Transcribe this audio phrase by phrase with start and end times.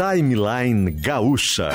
[0.00, 1.68] Timeline Gaúcha.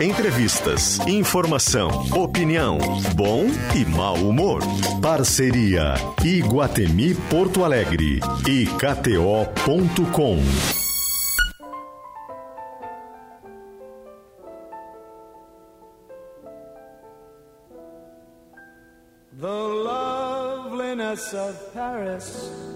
[0.00, 2.78] Entrevistas, informação, opinião,
[3.14, 3.44] bom
[3.74, 4.62] e mau humor.
[5.02, 10.38] Parceria Iguatemi Porto Alegre e KTO.com.
[19.38, 22.75] The loveliness of Paris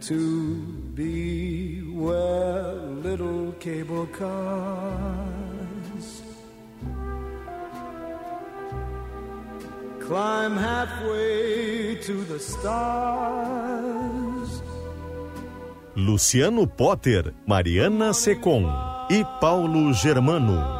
[0.00, 0.56] to
[0.94, 2.72] be where
[3.04, 5.20] little cable cars
[10.00, 13.90] climb halfway to the stars.
[15.96, 18.64] Luciano Potter, Mariana Secom
[19.10, 20.79] e Paulo Germano.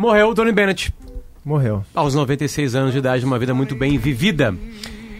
[0.00, 0.94] Morreu o Tony Bennett.
[1.44, 1.84] Morreu.
[1.94, 4.56] Aos 96 anos de idade, uma vida muito bem vivida.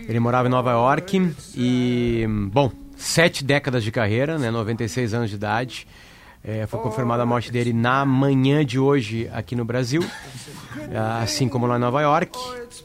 [0.09, 5.37] Ele morava em Nova York e, bom, sete décadas de carreira, né, 96 anos de
[5.37, 5.87] idade.
[6.43, 10.03] É, foi confirmada a morte dele na manhã de hoje aqui no Brasil,
[11.21, 12.39] assim como lá em Nova York.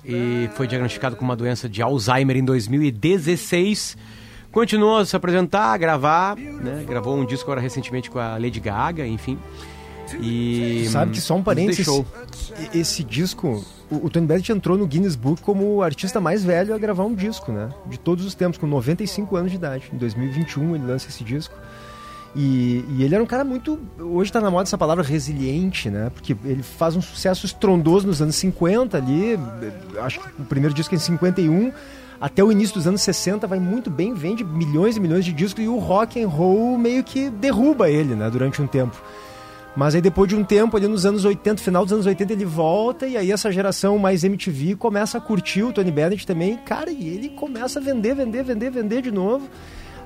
[0.03, 3.97] E foi diagnosticado com uma doença de Alzheimer em 2016.
[4.51, 6.83] Continuou a se apresentar, a gravar, né?
[6.85, 9.39] Gravou um disco agora recentemente com a Lady Gaga, enfim.
[10.20, 12.06] E Sabe que só um parênteses, deixou.
[12.74, 16.44] e- esse disco, o, o Tony Bennett entrou no Guinness Book como o artista mais
[16.44, 17.70] velho a gravar um disco, né?
[17.88, 19.90] De todos os tempos, com 95 anos de idade.
[19.94, 21.56] Em 2021 ele lança esse disco.
[22.36, 23.80] E, e ele era um cara muito.
[23.98, 26.10] Hoje tá na moda essa palavra resiliente, né?
[26.14, 29.40] Porque ele faz um sucesso estrondoso nos anos 50 ali.
[30.02, 31.72] Acho que o primeiro disco é em 51.
[32.20, 35.64] Até o início dos anos 60 vai muito bem, vende milhões e milhões de discos
[35.64, 38.30] e o rock and roll meio que derruba ele, né?
[38.30, 39.02] Durante um tempo.
[39.75, 42.46] Mas aí depois de um tempo, ali nos anos 80, final dos anos 80, ele
[42.46, 46.58] volta e aí essa geração mais MTV começa a curtir o Tony Bennett também.
[46.58, 49.50] Cara, e ele começa a vender, vender, vender, vender de novo.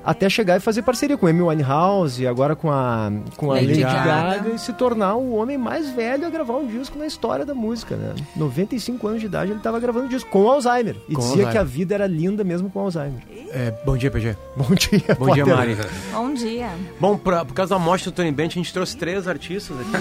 [0.04, 3.80] Até chegar e fazer parceria com Amy Winehouse, agora com a, com a Lady Lady,
[3.82, 4.04] Gaga.
[4.38, 4.50] Gaga.
[4.54, 7.96] e se tornar o homem mais velho a gravar um disco na história da música,
[7.96, 8.14] né?
[8.34, 10.96] 95 anos de idade ele estava gravando disco com Alzheimer.
[11.08, 11.52] E Com dizia Alzheimer.
[11.52, 13.20] que a vida era linda mesmo com Alzheimer.
[13.52, 14.36] É, bom dia, PG.
[14.56, 15.44] Bom dia, Bom dia.
[15.46, 15.76] Mari.
[16.12, 16.68] Bom dia.
[16.98, 19.90] Bom, pra- por causa da morte do Tony Bennett, a gente trouxe três artistas aqui.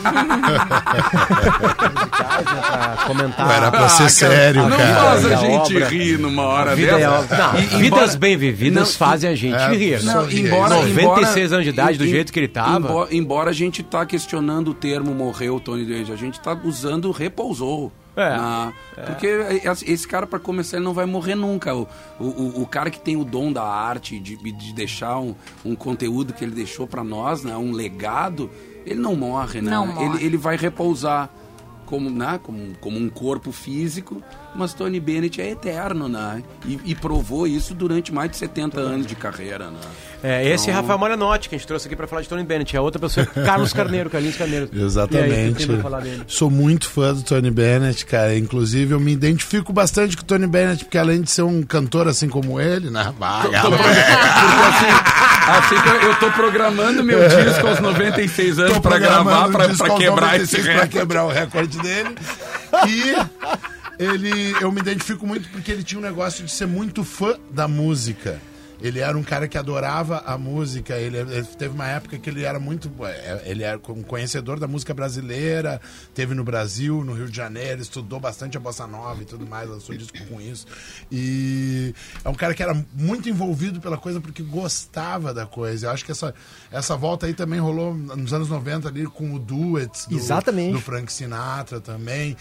[1.89, 3.51] musicais, né, pra comentar.
[3.51, 4.95] Era pra ser sério, não cara.
[4.95, 5.89] faz a Da gente obra.
[5.89, 7.03] rir numa hora A vida dessa.
[7.05, 7.37] é óbvia.
[7.37, 10.05] Não, E- vidas embora- bem vividas Não, fazem a gente é, rir.
[10.05, 12.77] não, embora, 96 embora- anos de idade, do em- jeito que ele tava.
[12.87, 17.11] Embora, embora a gente tá questionando o termo morreu Tony Bennett, a gente tá usando
[17.11, 17.91] repousou.
[18.15, 18.73] É, Na-
[19.05, 19.27] Porque
[19.63, 21.73] esse esse cara, para começar, ele não vai morrer nunca.
[21.73, 21.87] O,
[22.19, 25.33] o, o- o cara que tem o dom da arte, de, de deixar um,
[25.63, 28.49] um conteúdo que ele deixou para nós, né, um legado,
[28.85, 29.71] ele não morre, né?
[29.71, 30.17] Não morre.
[30.17, 31.29] Ele, ele vai repousar
[31.85, 32.39] como, né?
[32.43, 34.21] como, como um corpo físico,
[34.55, 36.43] mas Tony Bennett é eterno, né?
[36.65, 39.79] E, e provou isso durante mais de 70 anos de carreira, né?
[40.21, 42.43] É, esse é Então- Rafael Moranotti, que a gente trouxe aqui pra falar de Tony
[42.43, 42.75] Bennett.
[42.75, 44.69] É outra pessoa, Carlos Carneiro, Carlinhos Carneiro.
[44.73, 45.65] Aí, Exatamente.
[45.67, 46.23] pra dele?
[46.27, 48.37] Sou muito fã do Tony Bennett, cara.
[48.37, 52.07] Inclusive, eu me identifico bastante com o Tony Bennett, porque além de ser um cantor
[52.07, 53.13] assim como ele, né?
[53.17, 58.91] Vai, Porque assim, assim que eu, eu tô programando meu disco aos 96 anos pra
[58.91, 60.97] programando gravar, pra, pra aos quebrar 96 esse pra recorde.
[60.99, 62.15] quebrar o recorde dele.
[62.87, 63.15] E
[63.99, 64.31] ele,
[64.61, 68.39] eu me identifico muito porque ele tinha um negócio de ser muito fã da música.
[68.81, 70.95] Ele era um cara que adorava a música.
[70.95, 72.89] Ele, ele teve uma época que ele era muito.
[73.03, 75.81] é, Ele era um conhecedor da música brasileira.
[76.13, 79.69] Teve no Brasil, no Rio de Janeiro, estudou bastante a bossa nova e tudo mais.
[79.69, 80.65] Lançou disco com isso.
[81.11, 81.93] E
[82.23, 85.87] é um cara que era muito envolvido pela coisa porque gostava da coisa.
[85.87, 86.33] Eu acho que essa,
[86.71, 90.71] essa volta aí também rolou nos anos 90 ali com o Duets do, Exatamente.
[90.71, 92.37] do Frank Sinatra também.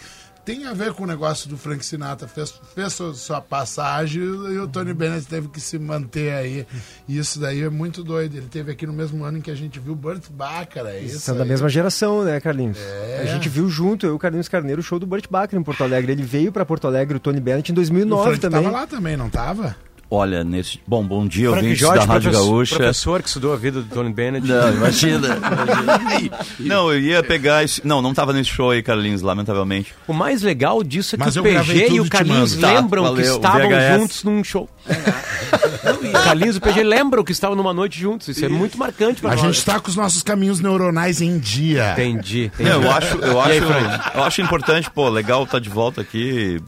[0.49, 2.27] Tem a ver com o negócio do Frank Sinatra.
[2.27, 6.65] Fez, fez sua, passagem e o Tony Bennett teve que se manter aí.
[7.07, 8.35] E isso daí é muito doido.
[8.35, 10.97] Ele teve aqui no mesmo ano em que a gente viu Burt Bacharach.
[10.97, 11.49] É isso São da aí.
[11.49, 12.79] mesma geração, né, Carlinhos?
[12.79, 13.19] É.
[13.21, 15.61] A gente viu junto, eu e o Carlinhos Carneiro, o show do Burt Bacharach em
[15.61, 16.13] Porto Alegre.
[16.13, 18.63] Ele veio pra Porto Alegre, o Tony Bennett, em O 2009 Frank também.
[18.63, 19.75] tava lá também, não tava?
[20.11, 20.79] Olha, nesse.
[20.87, 22.75] Bom, bom dia, Frank ouvintes Jorge, da Rádio professor, Gaúcha.
[22.77, 24.47] professor que estudou a vida do Tony Bennett.
[24.47, 25.27] Não, imagina.
[25.37, 26.37] imagina.
[26.59, 27.63] não, eu ia pegar.
[27.63, 27.85] Esse...
[27.85, 29.93] Não, não tava nesse show aí, Carlinhos, lamentavelmente.
[30.07, 32.55] O mais legal disso é que Mas o PG e o Carlinhos.
[32.55, 33.99] Tá, lembram que valeu, estavam VHS.
[33.99, 34.67] juntos num show.
[34.89, 38.27] o Carlinhos e o PG lembram que estavam numa noite juntos.
[38.29, 39.45] Isso é muito marcante pra A nós.
[39.45, 41.91] gente tá com os nossos caminhos neuronais em dia.
[41.91, 42.67] Entendi, entendi.
[42.67, 44.17] Não, eu acho, eu aí, acho, Frank?
[44.17, 46.59] eu acho importante, pô, legal estar de volta aqui.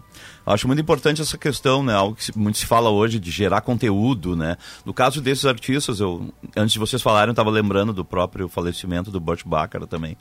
[0.53, 1.94] Acho muito importante essa questão, né?
[1.94, 4.57] Algo que muito se fala hoje de gerar conteúdo, né?
[4.86, 9.09] No caso desses artistas, eu antes de vocês falarem, eu estava lembrando do próprio falecimento
[9.09, 10.18] do Burt Bacharach também.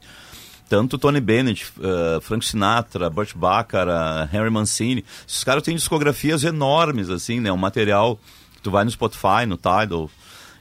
[0.68, 7.10] Tanto Tony Bennett, eh, Frank Sinatra, Burt Bacharach, Henry Mancini, esses caras têm discografias enormes,
[7.10, 7.50] assim, né?
[7.50, 8.16] Um material
[8.54, 10.08] que tu vai no Spotify, no Tidal,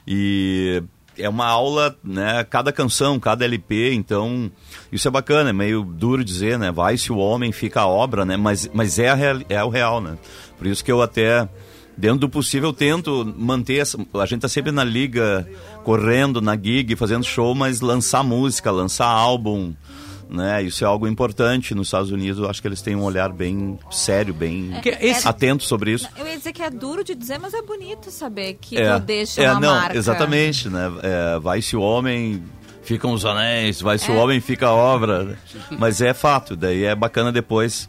[0.04, 0.82] e
[1.20, 2.44] é uma aula, né?
[2.44, 4.50] Cada canção, cada LP, então
[4.90, 6.72] isso é bacana, é meio duro dizer, né?
[6.72, 8.36] Vai se o homem fica a obra, né?
[8.36, 10.16] Mas, mas é, real, é o real, né?
[10.58, 11.48] Por isso que eu até,
[11.96, 13.98] dentro do possível, tento manter essa...
[14.14, 15.48] A gente tá sempre na liga,
[15.84, 19.74] correndo, na gig, fazendo show, mas lançar música, lançar álbum,
[20.30, 20.62] né?
[20.62, 22.38] Isso é algo importante nos Estados Unidos.
[22.42, 26.08] Eu acho que eles têm um olhar bem sério, bem Porque esse- atento sobre isso.
[26.16, 29.00] Eu ia dizer que é duro de dizer, mas é bonito saber que É, tu
[29.00, 29.96] deixa é, uma não, marca.
[29.96, 30.90] exatamente, né?
[31.02, 32.42] É, vai se o homem
[32.82, 34.18] ficam os anéis, vai se o É.
[34.18, 35.38] homem fica a obra.
[35.78, 37.88] Mas é fato, daí é bacana depois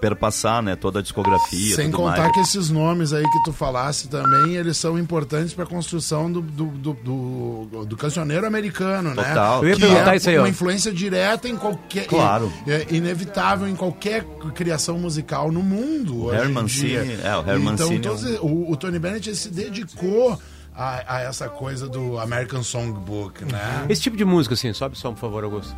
[0.00, 2.32] perpassar, né, toda a discografia, Sem tudo contar mais.
[2.32, 6.40] que esses nomes aí que tu falasse também, eles são importantes para a construção do,
[6.40, 9.60] do, do, do, do cancioneiro americano, Total.
[9.62, 9.66] né?
[9.66, 10.42] Eu ia Que perguntar é isso aí, ó.
[10.42, 12.06] uma influência direta em qualquer...
[12.06, 12.52] Claro.
[12.66, 14.24] É inevitável em qualquer
[14.54, 17.20] criação musical no mundo Mancini, dia.
[17.24, 20.38] é, o Harry então, é todos- o, o Tony Bennett se dedicou
[20.74, 23.86] a, a essa coisa do American Songbook, né?
[23.88, 25.74] Esse tipo de música, assim, sobe som, por favor, Augusto.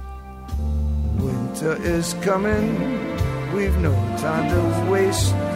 [1.18, 3.29] Winter is coming.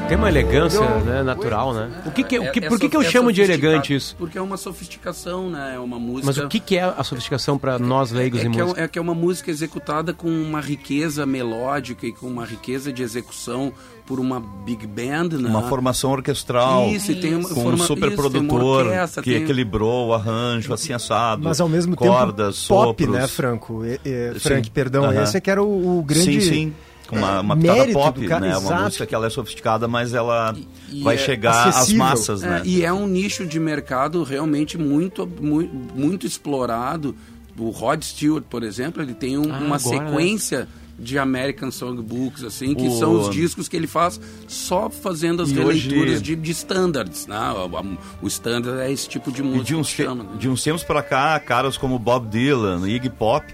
[0.09, 1.91] Tem uma elegância né, natural, né?
[2.05, 3.95] O que que, o que, É- é por que, que eu é chamo de elegante
[3.95, 4.15] isso?
[4.19, 5.73] Porque é uma sofisticação, né?
[5.77, 6.27] É uma música...
[6.27, 8.81] Mas o que, que é a sofisticação para nós leigos é em que é, música?
[8.83, 13.03] é que é uma música executada com uma riqueza melódica e com uma riqueza de
[13.03, 13.73] execução
[14.05, 15.49] por uma big band, né?
[15.49, 16.89] Uma formação orquestral.
[16.91, 19.43] Isso, e tem uma Com um forma- super isso, tem uma produtor orquestra, que tem-
[19.43, 21.43] equilibrou o arranjo, assim assado.
[21.43, 23.21] Mas ao mesmo cordas, tempo pop, sopros.
[23.23, 23.83] né, Franco?
[23.87, 24.41] E- e- Sim.
[24.41, 25.23] Frank, perdão, Aham.
[25.23, 26.25] esse é que era o, o grande...
[26.25, 26.73] Sim, sim.
[27.09, 28.57] Com uma, uma pitada pop, do cara, né?
[28.57, 28.83] Uma exato.
[28.85, 30.55] música que ela é sofisticada, mas ela
[30.91, 31.99] E- e vai é chegar às acessível.
[32.05, 32.63] massas, É, né?
[32.65, 37.15] e é um nicho de mercado realmente muito, muito, muito explorado.
[37.59, 40.09] O Rod Stewart, por exemplo, ele tem um- Ah, uma agora, né?
[40.11, 40.69] sequência
[40.99, 44.19] de American Songbooks, assim, que O- são os discos que ele faz
[44.49, 47.37] só fazendo as E hoje- releituras de, de standards, né?
[47.53, 47.85] O, a-
[48.23, 50.31] o standard é esse tipo de música E de uns, te- chama, né?
[50.39, 53.45] de uns tempos pra cá, caras como Bob Dylan, Iggy Pop,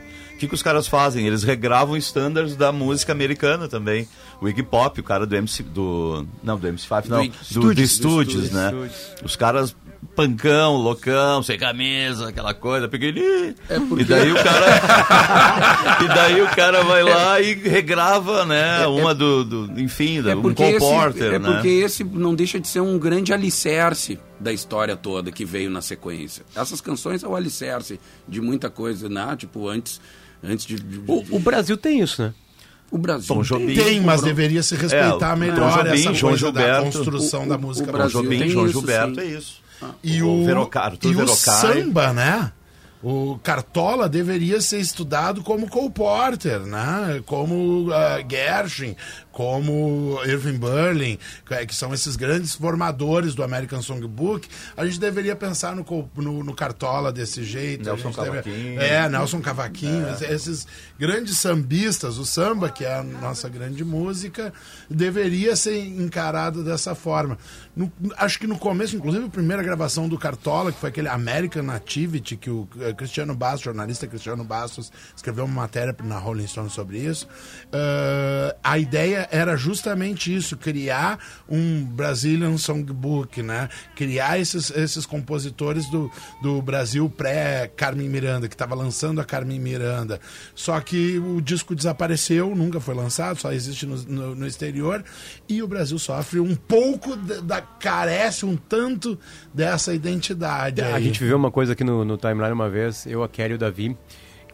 [0.40, 1.26] que, que os caras fazem?
[1.26, 4.08] Eles regravam standards da música americana também.
[4.40, 5.62] O Iggy Pop, o cara do MC.
[5.62, 7.26] Do, não, do MC5, não.
[7.50, 8.68] Do, do, Stooges, do né?
[8.68, 9.14] Stooges.
[9.22, 9.76] Os caras
[10.16, 13.54] pancão, loucão, sem camisa, aquela coisa, pequenininho.
[13.68, 15.98] É porque- E daí o cara.
[16.02, 18.86] e daí o cara vai lá e regrava, né?
[18.86, 19.80] uma do, do.
[19.80, 21.52] Enfim, da, É um porque, esse, comporter, é né?
[21.52, 25.82] porque esse não deixa de ser um grande alicerce da história toda que veio na
[25.82, 26.44] sequência.
[26.56, 29.36] Essas canções são o alicerce de muita coisa, né?
[29.36, 30.00] Tipo, antes,
[30.42, 30.76] antes de...
[30.76, 32.34] de- O, o Brasil tem isso, né?
[32.90, 33.74] o Brasil Tom Jobim.
[33.74, 36.82] Tem, mas o- deveria se respeitar É, melhor Tom Jobim, essa João coisa da Gilberto.
[36.98, 39.20] construção O- da música o Tom Brasil Jobim, tem João isso, Gilberto, sim.
[39.20, 39.60] é isso.
[40.02, 42.52] E O o, Verocaro, e o samba, né?
[43.02, 47.22] O Cartola deveria ser estudado como Cole Porter, né?
[47.24, 48.94] como ah, Gershwin,
[49.44, 54.46] como Irving Berlin, que é- são esses grandes formadores do American Songbook.
[54.76, 55.82] A gente deveria pensar no,
[56.14, 57.82] no, no Cartola desse jeito.
[57.86, 58.80] Nelson gente deve- Cavaquinho.
[58.82, 60.06] É, Nelson Cavaquinho.
[60.28, 60.66] Esses
[60.98, 64.52] grandes sambistas, o samba, que é a nossa grande música,
[64.90, 67.38] deveria ser encarado dessa forma.
[67.74, 71.62] No- acho que no começo, inclusive, a primeira gravação do Cartola, que foi aquele American
[71.62, 76.68] Nativity, que o eh, Cristiano Bastos, jornalista Cristiano Bastos, escreveu uma matéria na Rolling Stone
[76.68, 77.26] sobre isso.
[77.72, 81.18] eh, a ideia era justamente isso, criar
[81.48, 83.68] um Brazilian Songbook, né?
[83.94, 86.10] Criar esses, esses compositores do,
[86.42, 90.20] do Brasil pré-Carmen Miranda, que estava lançando a Carmen Miranda.
[90.54, 95.04] Só que o disco desapareceu, nunca foi lançado, só existe no, no- no exterior,
[95.48, 99.18] e o Brasil sofre um pouco da, da- carece um tanto
[99.54, 100.80] dessa identidade.
[100.82, 101.04] A aí.
[101.04, 103.58] gente viveu uma coisa aqui no, no timeline uma vez, eu, a Kelly e o
[103.58, 103.96] Davi,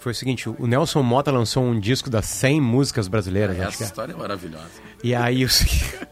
[0.03, 3.75] foi o seguinte, o Nelson Mota lançou um disco das 100 músicas brasileiras, acho que
[3.75, 3.87] Essa é.
[3.87, 4.67] história é maravilhosa.
[5.03, 5.49] E aí, o,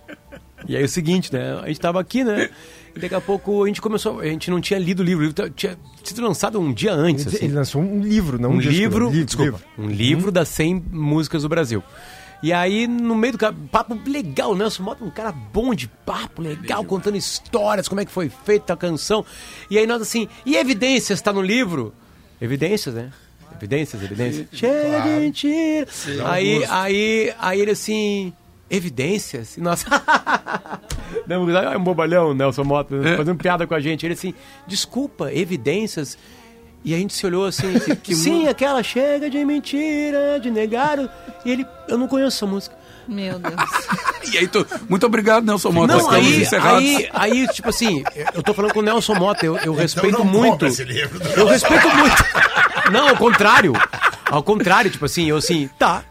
[0.69, 1.61] e aí o seguinte, né?
[1.63, 2.49] A gente tava aqui, né?
[2.95, 5.27] E daqui a pouco a gente começou, a gente não tinha lido o livro, o
[5.29, 7.27] livro tinha sido lançado um dia antes.
[7.27, 7.45] Ele, assim.
[7.47, 9.17] ele lançou um livro, não um, um disco, livro, né?
[9.17, 11.83] Li- desculpa, um livro das 100 músicas do Brasil.
[12.43, 13.39] E aí, no meio do
[13.71, 18.05] papo legal, o Nelson Mota, um cara bom de papo, legal, contando histórias, como é
[18.05, 19.25] que foi feita a canção.
[19.71, 21.95] E aí nós assim, e evidências, tá no livro?
[22.41, 23.11] Evidências, né?
[23.59, 24.47] Evidências, evidências.
[24.53, 25.87] Chega de mentira.
[26.27, 28.33] Aí, aí, aí ele assim,
[28.69, 29.57] evidências?
[29.57, 30.79] E nós, "Ah,
[31.29, 34.05] é um bobalhão, Nelson Mota, fazendo piada com a gente.
[34.05, 34.35] Ele assim,
[34.67, 36.19] desculpa, evidências?
[36.85, 37.73] E a gente se olhou assim,
[38.15, 40.99] sim, aquela chega de mentira, de negar.
[40.99, 41.09] o-"
[41.45, 42.77] E ele, eu não conheço essa música.
[43.09, 43.55] Meu Deus.
[44.33, 45.93] E aí, tu, muito obrigado, Nelson Mota.
[45.93, 46.79] Não, Estamos aí, encerrados.
[46.83, 48.03] aí, aí, tipo assim,
[48.35, 50.53] eu tô falando com o Nelson Mota, eu, eu respeito Então não muito.
[50.53, 52.17] compra esse livro do Eu respeito muito.
[52.93, 53.73] Não, ao contrário.
[54.31, 56.03] Ao contrário, tipo assim, eu assim, tá.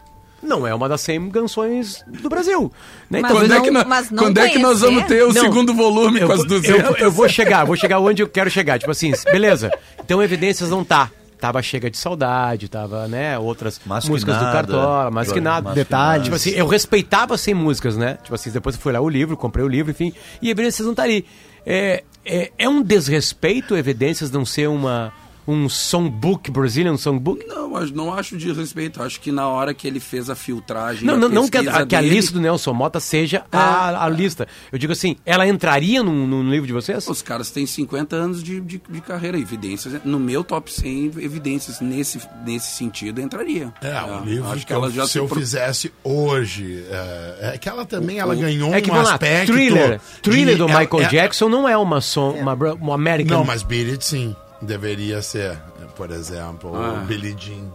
[0.42, 2.70] Não é uma das 100 canções do Brasil.
[3.08, 3.20] Né?
[3.22, 5.32] Mas Quando, não- é que, nós- mas não quando é que nós vamos ter o
[5.32, 6.84] Não, segundo volume eu, com as vou- 200?
[6.84, 8.78] eu, eu vou chegar, vou chegar onde eu quero chegar.
[8.78, 9.70] Tipo assim, beleza.
[10.04, 11.10] Então evidências não tá.
[11.40, 14.52] Tava chega de saudade, tava, né, outras Mas músicas do nada.
[14.54, 15.62] Cartola, mas que nada.
[15.64, 16.24] Mas que Detalhes.
[16.24, 18.18] Tipo assim, eu respeitava 100 músicas, né?
[18.22, 20.94] Tipo assim, depois eu fui lá o livro, comprei o livro, enfim, e Evidências não
[20.94, 21.24] tá ali.
[21.66, 25.12] É, é, é um desrespeito Evidências não ser uma,
[25.46, 27.46] um songbook, Brazilian songbook?
[27.46, 29.02] Não, mas não acho de respeito.
[29.02, 31.04] Acho que na hora que ele fez a filtragem.
[31.04, 34.04] Não, a não, não que, a, que a dele, lista do Nelson Mota seja a,
[34.04, 34.46] a lista.
[34.72, 37.06] Eu digo assim, ela entraria no, no livro de vocês?
[37.08, 39.38] Os caras têm 50 anos de, de, de carreira.
[39.38, 40.00] Evidências.
[40.04, 43.72] No meu top 100, evidências nesse, nesse sentido entraria.
[43.82, 46.84] É, um livro acho que, eu, se se eu pro- fizesse hoje.
[46.90, 49.52] É, é que ela também ela ganhou É que, um vamos lá, aspecto.
[49.52, 52.94] Thriller, thriller de- do ela- Michael é- Jackson não é uma, som, uma, bra- uma
[52.94, 53.38] American.
[53.38, 54.34] Não, mas Beat It sim.
[54.66, 55.58] Deveria ser,
[55.96, 56.94] por exemplo, Ah.
[57.02, 57.70] o Billie Jean,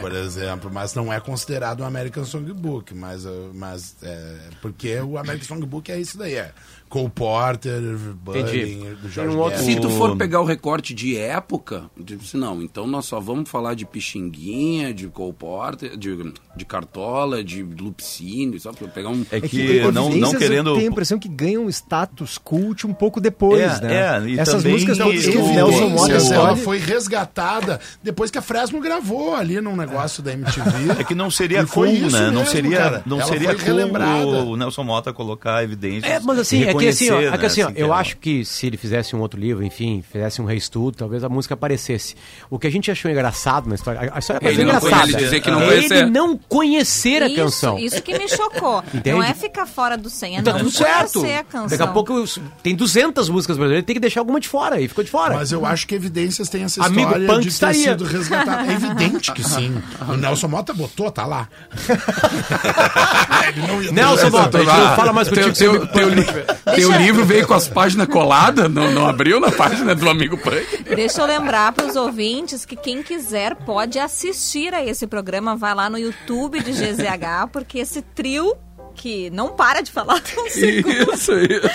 [0.00, 3.24] por exemplo, mas não é considerado um American Songbook, mas,
[3.54, 6.52] mas é, porque o American Songbook é isso daí, é
[6.88, 7.80] Cole Porter,
[8.22, 9.62] Buddy, do George um outro-.
[9.62, 13.74] Se tu for pegar o recorte de época, disse, não, então nós só vamos falar
[13.74, 19.24] de Pixinguinha, de Cole Porter, de, de Cartola, de Lupicínio, só pra pegar um...
[19.30, 20.70] É É que, que não, não querendo.
[20.70, 23.94] Eu tenho a impressão que ganham status cult um pouco depois, É, né?
[23.94, 25.02] é, e Essas também músicas que
[25.38, 30.22] o- Nelson Mota Evidências, ela foi resgatada depois que a Fresno gravou ali num negócio
[30.22, 31.00] da MTV.
[31.00, 32.30] É que não seria cool, né?
[32.30, 33.02] Não mesmo, seria, cara.
[33.06, 36.10] não Ela seria cool o Nelson Mota colocar evidências.
[36.10, 38.16] É, mas assim, é que assim, ó, é que assim, ó, né, eu é- acho
[38.18, 42.14] que se ele fizesse um outro livro, enfim, fizesse um reestudo, talvez a música aparecesse.
[42.50, 45.02] O que a gente achou engraçado na história, a história Ele pareceu não engraçada.
[45.02, 45.94] conhece, dizer que não é conhecer.
[45.96, 47.78] ele não conhecer a isso, canção.
[47.78, 48.82] Isso que me chocou.
[48.94, 49.10] Entende?
[49.16, 51.12] Não é ficar fora do 100, é Tá não tudo certo.
[51.20, 51.68] conhecer a canção.
[51.78, 52.24] Daqui a pouco
[52.62, 55.34] tem 200 músicas brasileiras, tem que deixar alguma de fora e ficou de fora.
[55.34, 57.82] Mas eu acho que Evidências tem essa Amigo história Punk de ter estaria.
[57.90, 58.70] sido resgatada.
[58.70, 59.74] É evidente que sim.
[60.08, 61.48] O Nelson Mota botou, tá lá.
[63.48, 65.86] Ele não ia- Nelson Mota, a gente não fala mais Teu, contigo.
[65.86, 66.44] teu, você- teu,
[66.74, 70.82] teu livro veio com as páginas coladas, não, não abriu na página do Amigo Punk?
[70.84, 75.56] Deixa eu lembrar para os ouvintes que quem quiser pode assistir a esse programa.
[75.56, 78.56] Vai lá no YouTube de GZH, porque esse trio
[78.96, 81.68] que não para de falar tão segundo, Isso, isso.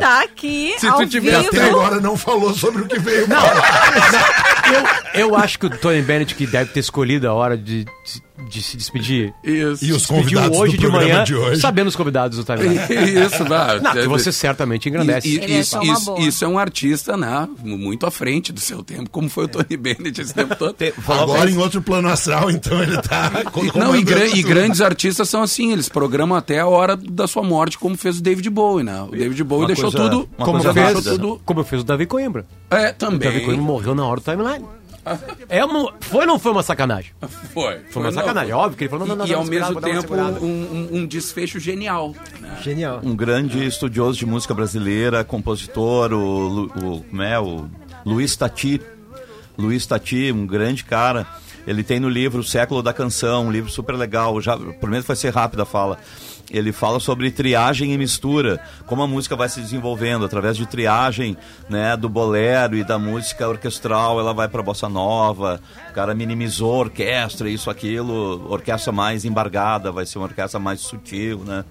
[0.00, 1.48] Tá aqui Se ao tu tiver vivo.
[1.48, 3.28] Até agora não falou sobre o que veio.
[3.28, 3.36] Não,
[5.14, 8.22] eu, eu acho que o Tony Bennett que deve ter escolhido a hora de, de,
[8.48, 9.32] de se despedir.
[9.42, 9.84] Isso.
[9.84, 11.60] E os convidados hoje do de manhã, de hoje.
[11.60, 12.78] sabendo os convidados do Timeline.
[13.26, 13.80] Isso, vai.
[13.80, 15.28] Não, que você certamente engrandece.
[15.28, 17.48] E- e- é isso, isso- isso é um artista, né?
[17.62, 20.72] Muito à frente do seu tempo, como foi o Tony Bennett esse tempo todo.
[20.74, 23.30] Te- falar Agora pra- em outro plano astral, então ele tá.
[23.74, 27.42] Não, e, gra- e grandes artistas são assim, eles programam até a hora da sua
[27.42, 29.02] morte, como fez o David Bowie, né?
[29.02, 30.28] O David Bowie Uma deixou coisa- tudo.
[30.38, 31.40] Como fez, tudo.
[31.44, 32.46] como fez o Davi Coimbra.
[32.70, 33.60] É, O Davi Coimbra também.
[33.60, 34.64] morreu na hora do timeline.
[35.48, 37.12] É uma, foi ou não foi uma sacanagem?
[37.54, 37.80] Foi.
[37.90, 38.52] Foi uma sacanagem.
[38.52, 39.26] Óbvio que ele falou, não, não, não.
[39.26, 42.14] E, e ao mesmo tempo um, um- um desfecho genial.
[42.40, 42.58] né?
[42.62, 43.00] Genial.
[43.02, 47.66] Um grande estudioso de música brasileira, compositor, o, o, como é, o
[48.04, 48.80] Luiz Tati.
[49.56, 51.26] Luiz Tati, um grande cara.
[51.66, 54.40] Ele tem no livro O Século da Canção, um livro super legal.
[54.40, 55.98] Já, prometo que vai ser rápida a fala.
[56.50, 61.36] Ele fala sobre triagem e mistura, como a música vai se desenvolvendo através de triagem,
[61.68, 65.60] né, do bolero e da música orquestral, ela vai para bossa nova.
[65.90, 70.80] O cara minimizou a orquestra, isso aquilo, orquestra mais embargada, vai ser uma orquestra mais
[70.80, 71.64] sutil, né?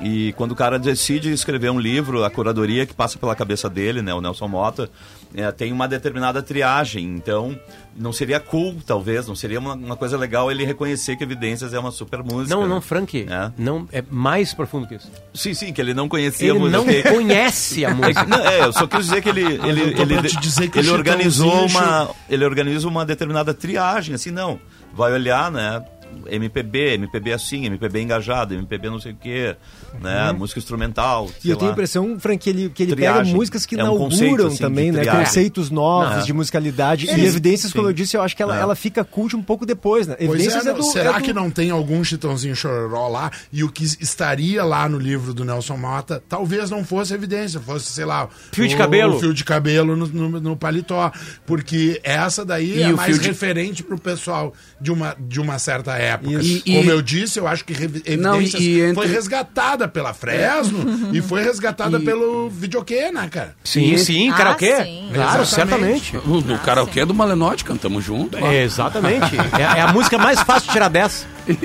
[0.00, 4.00] E quando o cara decide escrever um livro, a curadoria que passa pela cabeça dele,
[4.00, 4.88] né, o Nelson Mota,
[5.34, 7.04] é, tem uma determinada triagem.
[7.04, 7.58] Então,
[7.96, 11.78] não seria cool, talvez, não seria uma, uma coisa legal ele reconhecer que Evidências é
[11.78, 12.54] uma super música.
[12.54, 12.68] Não, né?
[12.68, 13.26] não, Frank.
[13.28, 13.52] É.
[13.58, 15.10] Não, é mais profundo que isso.
[15.34, 16.78] Sim, sim, que ele não conhecia Ele a música.
[16.78, 18.24] não que- conhece a É, música.
[18.26, 20.88] não, é, eu só quis dizer que ele ele, ele, pra te dizer que ele
[20.90, 24.58] o organizou uma ele organiza uma determinada triagem, assim, não.
[24.94, 25.82] Vai olhar, né?
[26.26, 29.56] MPB, MPB assim, MPB engajado, MPB não sei o quê,
[30.00, 30.32] né?
[30.32, 31.24] Música instrumental.
[31.24, 31.30] Uhum.
[31.44, 33.24] E eu tenho a impressão, Frank, que ele, que ele Triagem.
[33.24, 35.00] pega músicas que É um inauguram conceito, assim, também, de né?
[35.02, 35.24] triagem.
[35.24, 36.24] Conceitos novos Não.
[36.24, 37.06] de musicalidade.
[37.06, 37.90] E evidências, como sim.
[37.90, 38.60] eu disse, eu acho que ela, É.
[38.60, 40.14] ela fica cult um pouco depois, né?
[40.18, 40.82] Pois Evidências é, é, do.
[40.84, 43.30] será é do- que não tem algum Chitãozinho Chororó lá?
[43.52, 47.90] E o que estaria lá no livro do Nelson Mota, talvez não fosse evidência, fosse,
[47.92, 48.28] sei lá...
[48.52, 49.16] Fio de o- cabelo.
[49.16, 51.10] O fio de cabelo no, no- no paletó.
[51.46, 55.40] Porque essa daí E é o mais fio de- referente pro pessoal de uma, de
[55.40, 56.34] uma certa época.
[56.40, 56.62] Isso.
[56.66, 59.06] E- Como e- eu disse, eu acho que Revi- Não, e- Evidências e entre- foi
[59.06, 63.54] resgatada pela Fresno e foi resgatada pelo videokê, né, cara?
[63.64, 64.76] Sim, sim, Ah, karaokê.
[64.84, 65.10] sim.
[65.12, 66.10] Claro, Exatamente.
[66.12, 66.16] certamente.
[66.18, 68.36] O, o karaokê do Malenote, cantamos junto.
[68.38, 69.36] É, exatamente.
[69.58, 71.26] É, é a música mais fácil de tirar 10.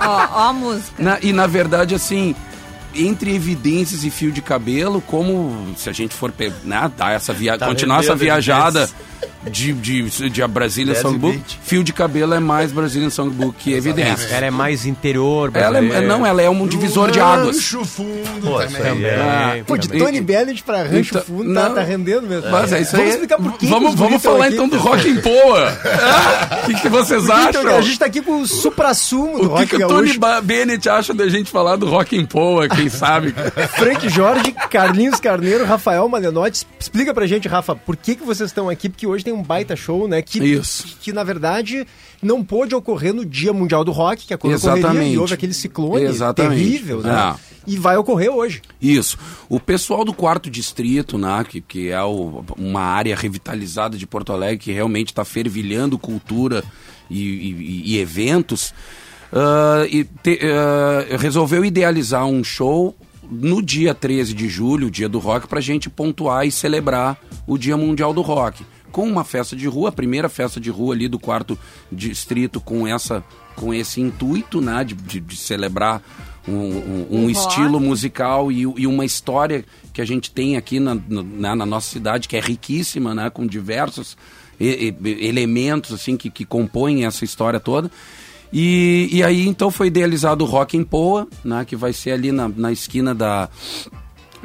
[0.00, 1.02] Ó, ó a música.
[1.02, 2.34] Na- e na verdade, assim,
[2.94, 6.32] entre evidências e fio de cabelo, como se a gente for
[6.64, 7.58] né, dar essa via...
[7.58, 8.88] Tá continuar essa viajada
[9.50, 11.58] de, de, de a Brazilian 10 e Songbook, 20.
[11.62, 14.30] fio de cabelo é mais Brazilian Songbook que evidências.
[14.32, 17.56] Ela é mais interior, Ela é, não, ela é um divisor de águas.
[17.56, 19.04] Rancho fundo Pô, também.
[19.04, 21.74] é- É, Pô, de Tony Bennett pra Rancho Então, Fundo tá, não.
[21.74, 22.50] tá rendendo mesmo.
[22.50, 23.10] Mas é isso Vamos aí.
[23.12, 24.54] explicar por que Vamos, vamos falar aqui.
[24.54, 25.72] então do Rock em Poa.
[26.64, 27.60] O que, que vocês acham?
[27.62, 30.18] Então, a gente tá aqui com o supra-sumo do O que, rock que o Tony
[30.42, 33.34] Bennett acha da gente falar do Rock em Poa, quem sabe?
[33.76, 36.66] Frank Jorge, Carlinhos Carneiro, Rafael Malenotti.
[36.80, 38.88] Explica pra gente, Rafa, por que, que vocês estão aqui?
[38.88, 40.22] Porque hoje tem um baita show, né?
[40.22, 40.96] Que, Isso.
[41.00, 41.86] Que, na verdade,
[42.22, 45.12] não pôde ocorrer no Dia Mundial do Rock, que é ocorreria, Exatamente.
[45.14, 46.62] e houve aquele ciclone Exatamente.
[46.62, 47.10] terrível, né?
[47.12, 47.36] Ah.
[47.66, 48.60] E vai ocorrer hoje.
[48.80, 49.16] Isso.
[49.48, 54.32] O pessoal do quarto distrito, né, que, que é o- uma área revitalizada de Porto
[54.32, 56.62] Alegre, que realmente está fervilhando cultura
[57.08, 58.74] e, e- e eventos,
[59.32, 62.94] ah, e te- ah, resolveu idealizar um show
[63.30, 67.18] no dia 13 de julho, o dia do rock, para a gente pontuar e celebrar
[67.46, 68.62] o Dia Mundial do Rock.
[68.94, 71.58] Com uma festa de rua, a primeira festa de rua ali do quarto
[71.90, 73.24] distrito com, essa,
[73.56, 76.00] com esse intuito né, de, de- de celebrar
[76.46, 80.94] um, um- um estilo musical e, e uma história que a gente tem aqui na,
[80.94, 84.16] na- na- na nossa cidade, que é riquíssima, né, com diversos
[84.60, 87.90] e- e- elementos assim que, que compõem essa história toda.
[88.52, 92.30] E, e aí então foi idealizado o Rock em Poa, né, que vai ser ali
[92.30, 93.48] na, na esquina da.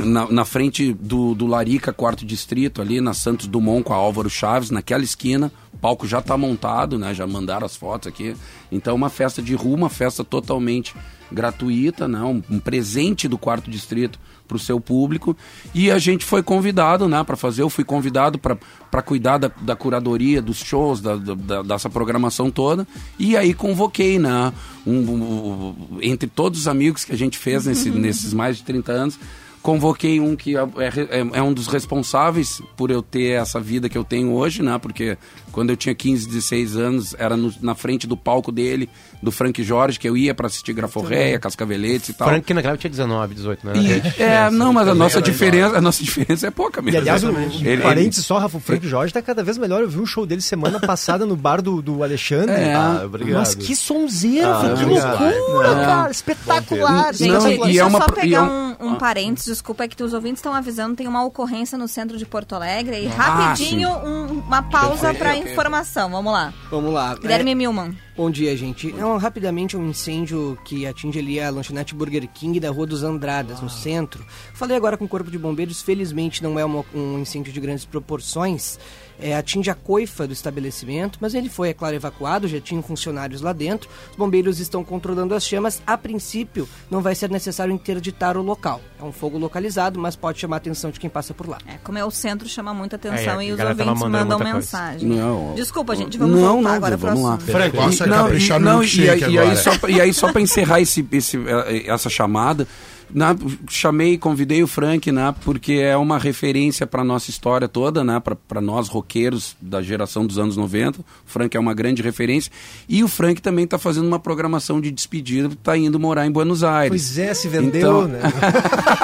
[0.06, 4.30] Na, na frente do, do Larica, quarto distrito, ali na Santos Dumont com a Álvaro
[4.30, 5.52] Chaves, naquela esquina.
[5.74, 7.14] O palco já está montado, né?
[7.14, 8.34] Já mandaram as fotos aqui.
[8.72, 10.96] Então, uma festa de rua, uma festa totalmente
[11.32, 12.22] gratuita, né?
[12.22, 15.36] Um, um presente do quarto distrito para o seu público.
[15.76, 17.24] E a gente foi convidado, né?
[17.24, 17.62] Para fazer.
[17.62, 22.88] Eu fui convidado para cuidar da, da curadoria, dos shows, da, da- dessa programação toda.
[23.20, 24.52] E aí convoquei, né?
[24.88, 28.64] Um, um- um- entre todos os amigos que a gente fez nesse- nesses mais de
[28.64, 29.20] 30 anos
[29.62, 33.98] convoquei um que é, é- é um dos responsáveis por eu ter essa vida que
[33.98, 34.78] eu tenho hoje, né?
[34.78, 35.17] Porque
[35.60, 38.89] quando eu tinha 15, 16 anos, era no- na frente do palco dele,
[39.22, 42.30] do Frank Jorge, que eu ia para assistir Graforreia, Cascaveletes e tal.
[42.30, 43.74] Frank naquela época tinha 19, 18, né?
[43.76, 47.00] E- é, não, mas a nossa diferença, a nossa diferença é pouca E mesmo.
[47.02, 49.82] aliás, um, um Ele- parênteses só, Rafa, o Frank Jorge tá cada vez melhor.
[49.82, 52.56] Eu vi um show dele semana passada no bar do, do Alexandre.
[52.56, 52.74] É.
[52.74, 53.39] Ah, obrigado.
[53.39, 55.19] Mas que sonzeiro, Ah, que obrigado.
[55.19, 55.86] loucura, Não.
[55.86, 56.12] cara.
[56.12, 57.13] Espetacular.
[57.13, 59.48] Gente, Não, deixa e é eu uma só e pegar é um, um- um parênteses,
[59.50, 63.04] desculpa, é que os ouvintes estão avisando, tem uma ocorrência no centro de Porto Alegre.
[63.04, 65.36] E Ah, rapidinho, um- uma pausa para.
[65.52, 66.10] Informação.
[66.10, 66.54] Vamos lá.
[66.70, 67.16] Vamos lá.
[67.16, 67.98] Guilherme Milman.
[68.19, 68.93] Bom dia, gente.
[68.99, 73.01] É um, rapidamente um incêndio que atinge ali a lanchonete Burger King da Rua dos
[73.01, 74.25] Andradas, no centro.
[74.53, 77.86] Falei agora com o Corpo de Bombeiros, felizmente não é uma- um incêndio de grandes
[77.86, 78.77] proporções.
[79.21, 83.41] É, atinge a coifa do estabelecimento, mas ele foi, é claro, evacuado, já tinham funcionários
[83.41, 83.89] lá dentro.
[84.12, 85.82] Os bombeiros estão controlando as chamas.
[85.86, 88.79] A princípio, não vai ser necessário interditar o local.
[88.97, 91.58] É um fogo localizado, mas pode chamar a atenção de quem passa por lá.
[91.67, 95.10] É, como é o centro, chama muita atenção É, e os tava ouvintes mandam mensagem.
[95.10, 95.53] Não.
[95.53, 97.34] Desculpa, gente, vamos não, voltar não, agora para lá.
[97.36, 97.51] assunto.
[97.51, 97.77] Frank,
[98.10, 100.41] não, caprichar e, no não, e, aí- e aí só, pra- e aí só para
[100.41, 102.67] encerrar esse, esse, eh, essa chamada,
[103.12, 103.36] né,
[103.67, 108.62] chamei, convidei o Frank, né, porque é uma referência para nossa história toda, né, para
[108.62, 111.00] nós roqueiros da geração dos anos 90.
[111.00, 112.52] O Frank é uma grande referência
[112.88, 116.63] e o Frank também está fazendo uma programação de despedida, está indo morar em Buenos
[116.63, 116.89] Aires.
[116.89, 118.19] Pois é, se vendeu, Então- né?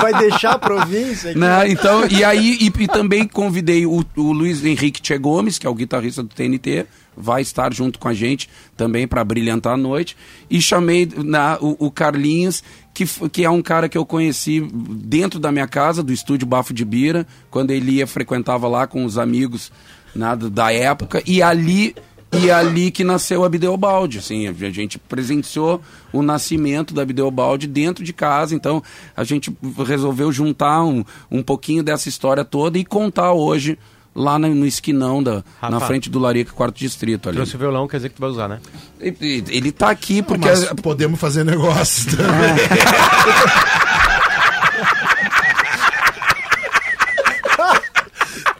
[0.00, 1.38] Vai deixar a província aqui.
[1.38, 1.68] Né?
[1.70, 5.70] Então, e aí, e, e também convidei o, o Luiz Henrique Tchê Gomes, que é
[5.70, 6.84] o guitarrista do TNT,
[7.16, 10.16] vai estar junto com a gente também para brilhantar a noite.
[10.50, 15.38] E chamei na, o, o Carlinhos, que, que é um cara que eu conheci dentro
[15.40, 19.18] da minha casa, do estúdio Bafo de Bira, quando ele ia, frequentava lá com os
[19.18, 19.70] amigos
[20.14, 21.94] né, da- da época, e ali.
[22.36, 25.80] E ali que nasceu a Bideobaldi, assim, a gente presenciou
[26.12, 28.82] o nascimento da Bideobaldi dentro de casa, então
[29.16, 33.78] a gente resolveu juntar um, um pouquinho dessa história toda e contar hoje
[34.14, 37.36] lá no, no esquinão da, na frente do Larica, quarto distrito ali.
[37.36, 38.60] Trouxe o violão, quer dizer que tu vai usar, né?
[39.00, 40.46] E- e- Ele tá aqui porque...
[40.46, 42.54] Mas podemos fazer negócio também.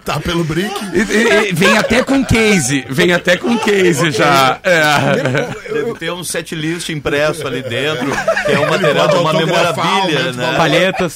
[0.05, 0.73] tá pelo brick.
[0.95, 4.61] E- e- vem até com case, vem até com case já.
[4.62, 5.73] É.
[5.73, 8.07] Deve ter um set list impresso ali dentro,
[8.47, 10.57] que é um material, uma memorabilia, né?
[10.57, 11.14] Palhetas.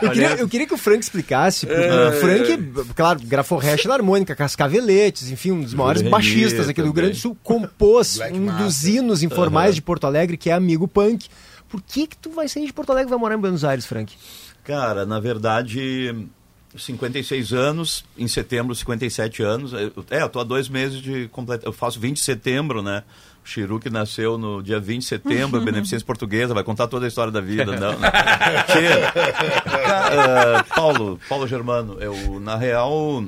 [0.00, 3.94] Eu queria, eu queria que o Frank explicasse, porque o Frank, claro, grafou hash na
[3.94, 8.34] harmônica, Cascaveletes, enfim, um dos maiores baixistas aqui do Rio Grande do Sul, compôs Black
[8.36, 8.64] um Master.
[8.64, 11.26] dos hinos informais de Porto Alegre, que é Amigo Punk.
[11.68, 13.84] Por que que tu vai sair de Porto Alegre e vai morar em Buenos Aires,
[13.84, 14.14] Frank?
[14.64, 16.14] Cara, na verdade,
[16.76, 19.72] 56 anos, em setembro, 57 anos.
[19.72, 21.66] Eu- É, eu tô há dois meses de completar.
[21.66, 23.02] Eu faço 20 de setembro, né?
[23.44, 27.08] O Chiru que nasceu no dia 20 de setembro, Beneficência Portuguesa, vai contar toda a
[27.08, 27.94] história da vida, não.
[29.76, 33.24] ah, Paulo, Paulo Germano, eu, na real.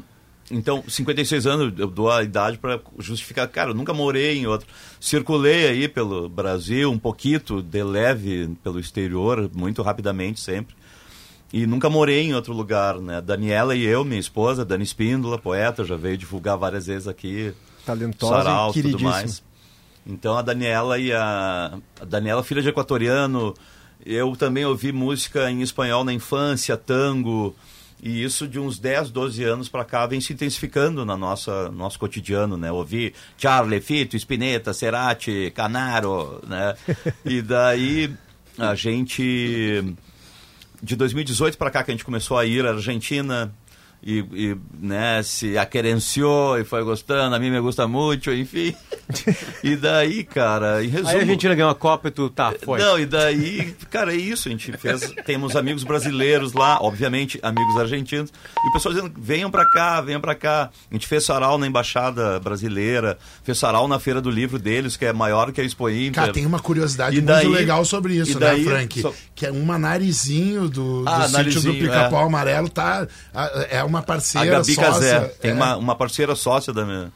[0.52, 3.46] Então, 56 anos, eu dou a idade para justificar.
[3.46, 4.66] Cara, eu nunca morei em outro.
[4.98, 10.74] Circulei aí pelo Brasil, um pouquinho de leve pelo exterior, muito rapidamente sempre.
[11.52, 13.20] E nunca morei em outro lugar, né?
[13.20, 17.52] Daniela e eu, minha esposa, Dani Espíndola, poeta, já veio divulgar várias vezes aqui.
[17.84, 19.10] Talentosa Sarau, e tudo queridíssima.
[19.10, 19.42] mais.
[20.06, 23.54] Então a Daniela e a, a Daniela, filha de equatoriano,
[24.06, 27.54] eu também ouvi música em espanhol na infância, tango,
[28.02, 31.98] e isso de uns 10, 12 anos para cá vem se intensificando na nossa nosso
[31.98, 32.72] cotidiano, né?
[32.72, 36.74] Ouvir Charlie, Fito, Spinetta, Cerati, Canaro, né?
[37.24, 38.10] E daí
[38.56, 39.94] a gente
[40.82, 43.52] de 2018 para cá que a gente começou a ir à Argentina
[44.02, 48.74] e, e, né, se aquerenciou e foi gostando, a mim me gusta muito, enfim.
[49.64, 51.08] E daí, cara, em resumo...
[51.10, 52.78] Aí a Argentina ganhou a Copa e tu, tá, foi.
[52.78, 57.76] Não, e daí, cara, é isso, a gente fez, temos amigos brasileiros lá, obviamente, amigos
[57.76, 60.70] argentinos, e o pessoal dizendo, venham pra cá, venham pra cá.
[60.90, 65.04] A gente fez sarau na Embaixada Brasileira, fez sarau na Feira do Livro deles, que
[65.04, 66.12] é maior que a Expo Inter.
[66.14, 69.02] Cara, tem uma curiosidade E daí- muito legal sobre isso, e daí- né, Frank?
[69.02, 72.26] só- Que é uma narizinho do, do Ah, sítio do Pica-Pau é.
[72.26, 73.06] Amarelo, tá?
[73.68, 74.90] É uma A parceira Gabi sócia.
[74.90, 75.54] Casé, tem é.
[75.54, 77.12] uma, uma parceira sócia da minha.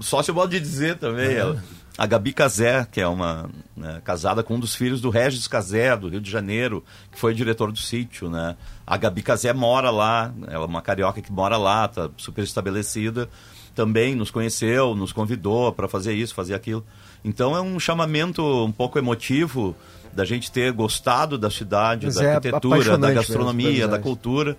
[0.00, 1.34] Sócia modo de dizer também.
[1.34, 1.62] ela.
[1.98, 5.96] a Gabi Casé, que é uma né, casada com um dos filhos do Regis Casé,
[5.96, 8.56] do Rio de Janeiro, que foi diretor do sítio, né?
[8.86, 13.28] A Gabi Casé mora lá, ela é uma carioca que mora lá, tá super estabelecida.
[13.74, 16.84] Também nos conheceu, nos convidou para fazer isso, fazer aquilo.
[17.24, 19.74] Então é um chamamento um pouco emotivo
[20.12, 24.04] da gente ter gostado da cidade, Mas da é arquitetura, da gastronomia, mesmo, da Buenos
[24.04, 24.56] cultura.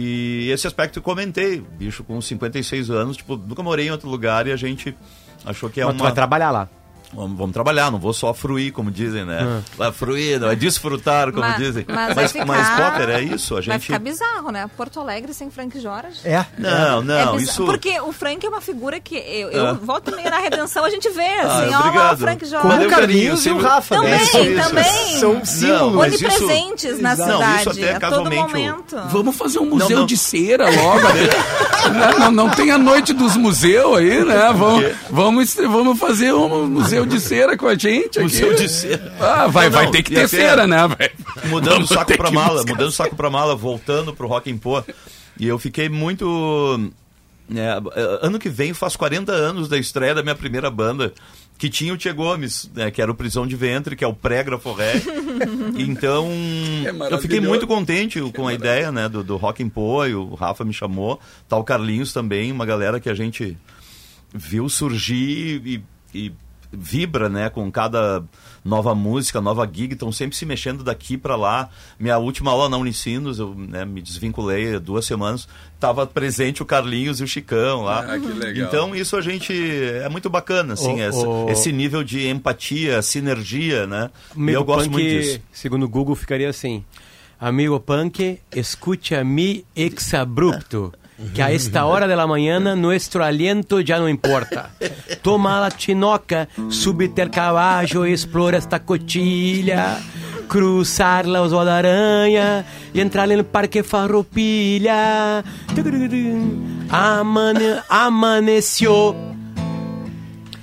[0.00, 4.46] E esse aspecto eu comentei, bicho, com 56 anos, tipo, nunca morei em outro lugar
[4.46, 4.96] e a gente
[5.44, 6.04] achou que é Mas tu uma...
[6.04, 6.68] vai trabalhar lá.
[7.12, 9.62] Vamos, vamos trabalhar, não vou só fruir, como dizem, né?
[9.78, 11.84] Vai fruir, não é desfrutar, como Mas- dizem.
[11.88, 13.86] mas vai mas, ficar- mas, Potter, é isso, a Vai gente...
[13.86, 14.68] ficar bizarro, né?
[14.76, 16.18] Porto Alegre sem Frank Jorge.
[16.22, 16.44] É.
[16.58, 17.64] Não, É não, bizarro, isso...
[17.64, 19.72] Porque o Frank é uma figura que eu, eu Ah.
[19.72, 22.16] volto meio na redenção, a gente vê, Ah, assim, ó, lá o.
[22.18, 22.68] Frank Jorge.
[22.68, 24.22] Valeu, o Carlinhos carinho, e o Rafa, Também, né?
[24.22, 24.68] Isso, isso.
[24.68, 25.18] também.
[25.18, 25.94] São símbolos.
[25.94, 27.24] mas isso- Onipresentes na Não,
[27.56, 28.96] isso cidade, até a todo momento.
[29.10, 30.06] Vamos fazer um museu Não, não.
[30.06, 31.00] de cera logo.
[31.08, 31.28] né?
[31.94, 34.52] não, não, não tem a noite dos museus aí, né?
[34.52, 38.18] Vamos, vamos, vamos fazer um museu de cera com a gente.
[38.18, 38.22] Aqui.
[38.22, 39.12] Museu de cera.
[39.20, 40.86] Ah, vai, Não, vai não, ter que e ter cera, né?
[40.86, 41.10] Vai.
[41.46, 42.70] mudando o saco pra mala, buscar.
[42.72, 44.82] mudando o saco pra mala, voltando pro Rock and Pô.
[45.38, 46.90] E eu fiquei muito...
[47.54, 47.78] é,
[48.22, 51.12] ano que vem faz 40 anos da estreia da minha primeira banda,
[51.56, 54.14] que tinha o Tchê Gomes, né, que era o Prisão de Ventre, que é o
[54.14, 54.94] pré-Graforré.
[55.76, 56.28] então,
[56.84, 60.34] É eu fiquei muito contente com a ideia, né, do, do Rock and Poi, o
[60.34, 63.56] Rafa me chamou, tá o Carlinhos também, uma galera que a gente
[64.32, 65.82] viu surgir e,
[66.14, 66.32] e
[66.72, 68.22] vibra, né, com cada
[68.64, 71.70] nova música, nova gig, estão sempre se mexendo daqui para lá.
[71.98, 75.48] Minha última aula na Unicinos, eu né, me desvinculei há duas semanas,
[75.80, 78.00] tava presente o Carlinhos e o Chicão lá.
[78.14, 78.66] Ah, que legal.
[78.68, 83.00] Então isso a gente é muito bacana, assim, O- esse, o- esse nível de empatia,
[83.00, 84.10] sinergia, né?
[84.36, 85.40] E Amigo eu gosto punk, muito disso.
[85.52, 86.84] segundo o Google, ficaria assim.
[87.40, 90.92] Amigo punk, escucha mi exabrupto.
[91.34, 94.70] Que a esta hora de la mañana nuestro aliento ya no importa.
[95.22, 99.98] Toma la chinoca, súbete al caballo, explora esta cochilha.
[100.48, 105.44] Cruzar la aranha e entrar no Parque Farroupilha.
[106.90, 109.14] Amane amaneceu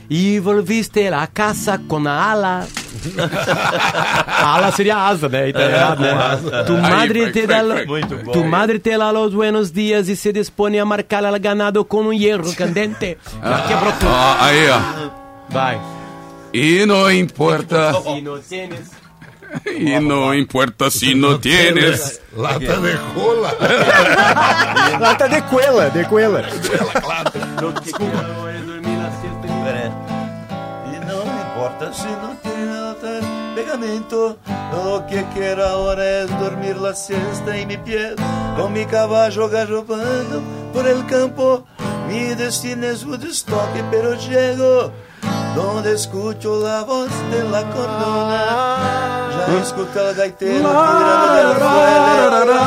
[0.10, 2.68] e volviste a casa com a ala.
[4.28, 5.50] Ala seria asa, né?
[5.50, 6.64] Então, errado, né?
[6.66, 7.62] Tu madre te dá
[8.32, 12.02] tu madre te dá los buenos días e se dispone a marcar al ganado com
[12.04, 13.18] um hierro candente.
[13.44, 14.12] Já quebrou tudo.
[14.12, 14.80] Ó, aí, ó.
[15.50, 15.80] Vai.
[16.54, 18.92] E não importa, E no tênis.
[19.66, 22.22] e não importa se não tienes.
[22.36, 23.56] Lata de rola.
[25.00, 26.42] Lá tá de Cuela, de Cuela.
[26.42, 26.50] É.
[30.94, 32.55] E não importa se não nada
[33.66, 34.38] pegamento.
[34.72, 38.16] Lo que quiero ahora es dormir la siesta y mi piel
[38.58, 40.42] Con mi caballo galopando
[40.74, 41.66] por el campo.
[42.08, 44.92] Mi destino es Woodstock pero llego
[45.56, 52.60] Donde escucho la voz de la cordona Ya escucho el gaitero tirando del fuelle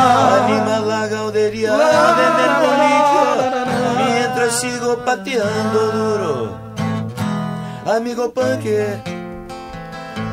[0.43, 6.59] Anima la gaudería en el bolillo Mientras sigo pateando duro
[7.87, 9.18] Amigo punk,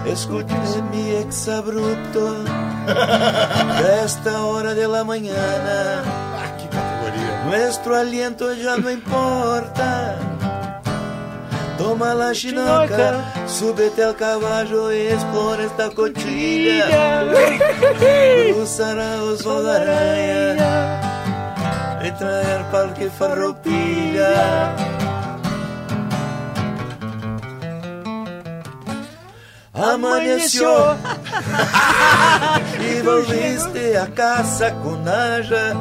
[0.08, 0.54] escute
[0.92, 2.44] mi exabrupto
[3.82, 6.04] de esta hora de la mañana.
[6.06, 7.44] Ah, que categoria.
[7.46, 10.18] Nuestro aliento ya no importa.
[11.78, 17.26] Toma la chinoca, súbete al caballo y explora esta cochilla.
[18.54, 21.02] Cruzará os aranha
[22.02, 24.95] y traer parque farroupilha.
[29.76, 30.96] Amanheció
[32.80, 35.76] e volviste a casa com Naja.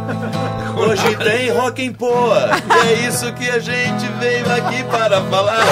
[0.76, 2.50] Hoje tem rock em poa.
[2.84, 5.64] E é isso que a gente veio aqui para falar.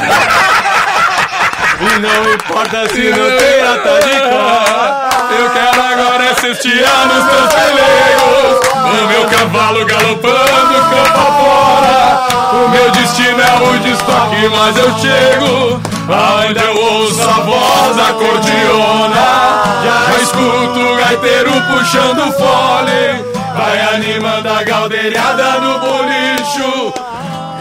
[1.80, 5.40] E não importa se não tem nota de cor.
[5.40, 8.68] Eu quero agora assistir nos teus pelegos.
[8.72, 12.54] O meu cavalo galopando campo afora.
[12.54, 15.91] O meu destino é o destoque, mas eu chego.
[16.08, 19.62] Ainda eu ouço a voz da cordiona.
[19.84, 23.32] Já escuto o gaiteiro puxando fole.
[23.56, 26.92] Vai animando a galdeirada no bolicho.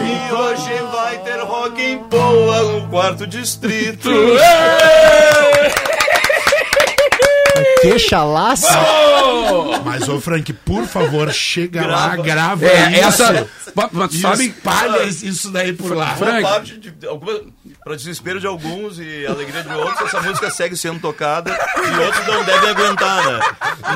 [0.00, 4.10] E hoje vai ter rock em poa no quarto distrito.
[7.82, 8.68] Que chalaça.
[9.84, 13.22] Mas, ô Frank, por favor, chega lá, grava É, isso.
[13.22, 13.46] essa.
[14.20, 16.14] Sabe, espalha isso daí por lá.
[16.14, 16.42] Frank.
[17.84, 22.26] Para desespero de alguns e alegria de outros, essa música segue sendo tocada e outros
[22.26, 23.40] não devem aguentar, né?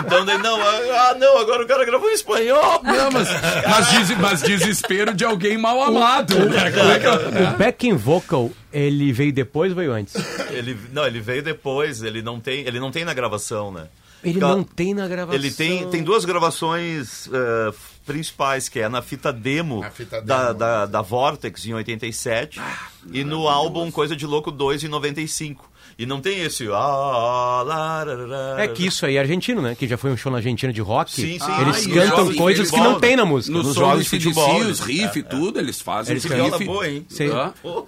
[0.00, 2.80] Então daí, não, ah, não, agora o cara gravou em espanhol.
[2.82, 3.28] Não, mas,
[3.68, 6.34] mas, des- mas desespero de alguém mal amado.
[6.46, 6.70] né?
[6.72, 10.14] Como é que eu- O backing vocal, ele veio depois ou veio antes?
[10.50, 13.84] Ele, não, ele veio depois, ele não tem, ele não tem na gravação, né?
[14.24, 15.38] Ele não tem na gravação.
[15.38, 17.72] Ele tem, tem duas gravações eh,
[18.04, 20.58] principais, que é na fita demo, Na fita da, demo.
[20.58, 22.60] da, da Vortex em 87
[23.12, 25.70] e no álbum Coisa de Louco 2 em 95.
[25.98, 26.66] E não tem esse.
[26.66, 29.74] Ah, lá, lá, É que isso aí é argentino, né?
[29.74, 31.10] Que já foi um show na Argentina de rock.
[31.10, 31.60] Sim, sim.
[31.62, 33.16] Eles Ah, e cantam coisas que não tem né?
[33.16, 33.56] na música.
[33.56, 34.70] No Nos som jogos de futebol, CDC, né?
[34.72, 36.64] os riff, tudo, eles fazem Eles os riff.
[36.66, 37.06] boa, hein?
[37.08, 37.28] Sim.
[37.30, 37.50] Hã?
[37.62, 37.86] Pô.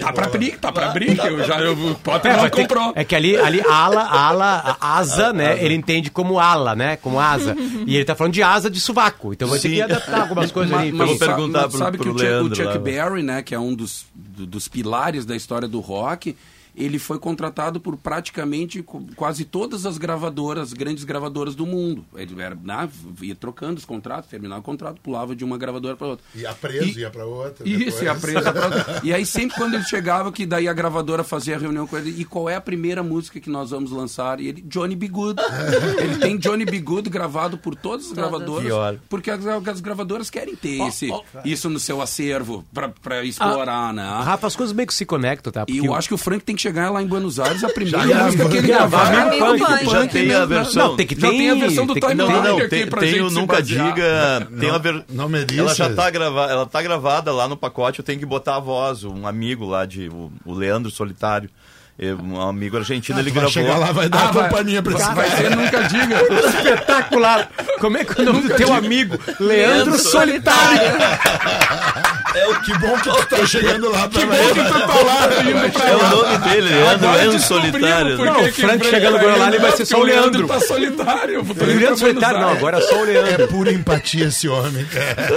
[0.00, 1.22] Tá pra briga, tá pra briga.
[1.28, 2.92] Eu já, eu, o Potter É, não comprou.
[2.96, 5.62] é que ali, ali ala, ala, asa, né?
[5.64, 6.96] Ele entende como ala, né?
[6.96, 7.56] Como asa.
[7.86, 9.32] E ele tá falando de asa de sovaco.
[9.32, 10.90] Então vai ter que adaptar algumas coisas ali.
[10.90, 12.18] mas- vou perguntar mas pro- sabe que o
[12.54, 16.34] Chuck, Berry, né, que é um dos, do- dos pilares da história do rock,
[16.80, 18.82] ele foi contratado por praticamente
[19.16, 22.04] quase todas as gravadoras, grandes gravadoras do mundo.
[22.16, 22.88] Ele era, né,
[23.22, 26.24] ia trocando os contratos, terminava o contrato, pulava de uma gravadora para outra.
[26.34, 27.68] Ia preso, E- ia pra outra.
[27.68, 28.02] Isso, depois.
[28.02, 29.00] ia preso pra outra.
[29.04, 32.10] E aí sempre quando ele chegava, que daí a gravadora fazia a reunião com ele,
[32.20, 34.40] e qual é a primeira música que nós vamos lançar?
[34.40, 35.08] E ele, Johnny B.
[35.08, 35.40] Good.
[36.00, 36.78] ele tem Johnny B.
[36.80, 38.98] Good gravado por todas as gravadoras, Pior.
[39.08, 41.10] porque as, as gravadoras querem ter esse,
[41.44, 44.02] isso no seu acervo pra, pra explorar, né?
[44.22, 45.62] Rafa, as coisas meio que se conectam, tá?
[45.66, 47.68] E Porque eu acho que o Frank tem que chegar lá em Buenos Aires, a
[47.68, 49.90] primeira Já música que ele gravar amigo Amigo punk, punk.
[49.90, 50.88] Já tem a versão.
[50.88, 52.58] Não, tem que Já tem, a versão do Time Não, não, Rider não.
[52.58, 53.60] aqui Tem, pra tem gente o Nunca.
[53.62, 54.48] Diga.
[54.58, 55.04] Tem Não- a ver...
[55.10, 55.94] não me diz, ela já é.
[55.94, 59.26] tá gravada, ela tá gravada lá no pacote, eu tenho que botar a voz, um
[59.26, 61.50] amigo lá de o, o Leandro Solitário,
[62.14, 63.50] um amigo argentino, ele Tu vai gravou.
[63.52, 65.42] chegar lá, vai dar Ah, vai- companhia pra esse Vai cara.
[65.42, 66.22] ser Nunca Diga.
[66.48, 67.48] Espetacular!
[67.78, 69.18] Como é que é o nome do teu amigo?
[69.38, 70.80] Leandro Solitário!
[72.32, 75.02] É o que bom que tu tá chegando lá pra Que bom que tu tá
[75.02, 78.18] lá indo pra É o nome dele, Leandro, Leandro Solitário.
[78.18, 80.46] Não, o Frank o chegando agora lá, ele vai ser só o Leandro.
[80.46, 81.40] tá solitário.
[81.40, 83.42] Indo Leandro Solitário, não, agora é só o Leandro.
[83.42, 85.30] É pura empatia esse homem, cara.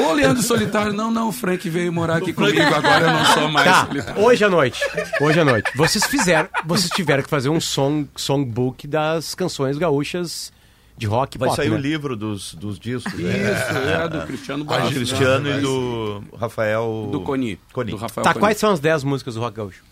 [0.08, 3.48] Ô, Leandro Solitário, não, não, o Frank veio morar aqui comigo, agora eu não sou
[3.48, 4.22] mais Tá, solitário.
[4.24, 4.80] hoje à noite.
[5.20, 5.70] Hoje à noite.
[5.86, 10.52] Vocês fizeram, vocês tiveram que fazer um song, songbook das canções gaúchas
[10.96, 11.76] de rock Vai pop, sair né?
[11.76, 13.12] o livro dos, dos discos.
[13.14, 13.30] né?
[13.52, 14.94] Isso, é do Cristiano Do Bastos.
[14.94, 15.58] Cristiano né?
[15.58, 17.08] e do Rafael.
[17.12, 17.58] Do Coni.
[17.72, 17.90] Coni.
[17.90, 18.40] Do Rafael Tá, Coni.
[18.42, 19.82] quais são as 10 músicas do rock gaúcho?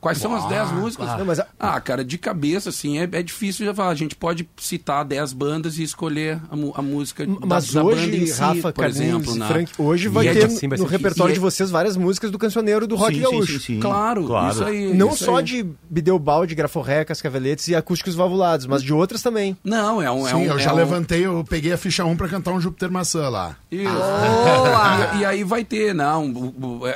[0.00, 1.08] Quais são as 10 músicas?
[1.18, 3.90] Não, mas a- Ah, cara, de cabeça, assim, é, é difícil já falar.
[3.90, 7.96] A gente pode citar 10 bandas e escolher a, a música da, Mas da banda
[8.02, 9.36] em hoje, si, Rafa, por Carlinhos exemplo.
[9.36, 9.48] e né?
[9.48, 12.38] Frank, hoje E vai é ter assim, vai no repertório de vocês várias músicas do
[12.38, 13.52] cancioneiro do rock Sim, gaúcho.
[13.54, 13.80] sim, sim, sim.
[13.80, 14.52] Claro, Claro.
[14.54, 14.94] isso aí.
[14.94, 15.44] Não isso só aí.
[15.44, 19.56] de Bideobaldi, Graforrecas, Caveletes e acústicos valvulados, mas de outras também.
[19.64, 20.26] Não, é um.
[20.26, 22.52] É Sim, um, eu é já um- levantei, eu peguei a ficha 1 pra cantar
[22.52, 23.56] um Júpiter Maçã lá.
[23.70, 23.90] Isso.
[23.92, 25.08] Boa!
[25.18, 26.32] E, e aí vai ter, não,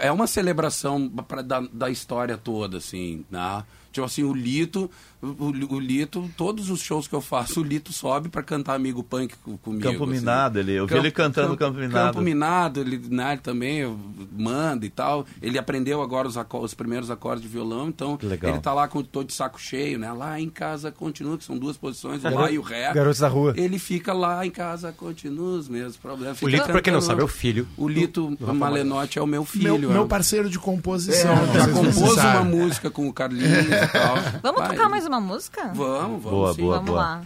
[0.00, 2.91] é uma celebração pra, da, da história toda, assim,
[3.30, 3.64] né?
[3.92, 4.90] Tipo assim, o Lito,
[5.22, 9.02] o, o Lito, todos os shows que eu faço, o Lito sobe pra cantar Amigo
[9.02, 9.82] Punk co- comigo.
[9.82, 10.12] Campo assim.
[10.14, 12.08] Minado, ele- eu vi ele cantando Campo Minado.
[12.08, 13.96] Campo Minado, ele, né, ele também
[14.36, 15.24] manda e tal.
[15.40, 18.50] Ele aprendeu agora os, os primeiros acordes de violão, então legal.
[18.52, 20.12] ele tá lá com todo de saco cheio, né?
[20.12, 22.92] Lá em casa continua, que são duas posições, o lá e o ré.
[22.92, 23.54] Garotos da Rua.
[23.56, 26.40] Ele fica lá em casa, continua os mesmos problemas.
[26.42, 27.66] O Lito, pra quem não sabe, é o filho.
[27.76, 29.78] o Lito Malenotti é o meu filho.
[29.78, 31.32] Meu, é meu o- parceiro de composição.
[31.32, 34.16] É, já compôs uma música com o Carlinhos e tal.
[34.42, 35.72] Vamos Vai, tocar mais uma música?
[35.74, 36.30] Vamos, vamos.
[36.30, 36.62] Boa, sim.
[36.62, 36.76] boa.
[36.76, 37.22] Vamos lá.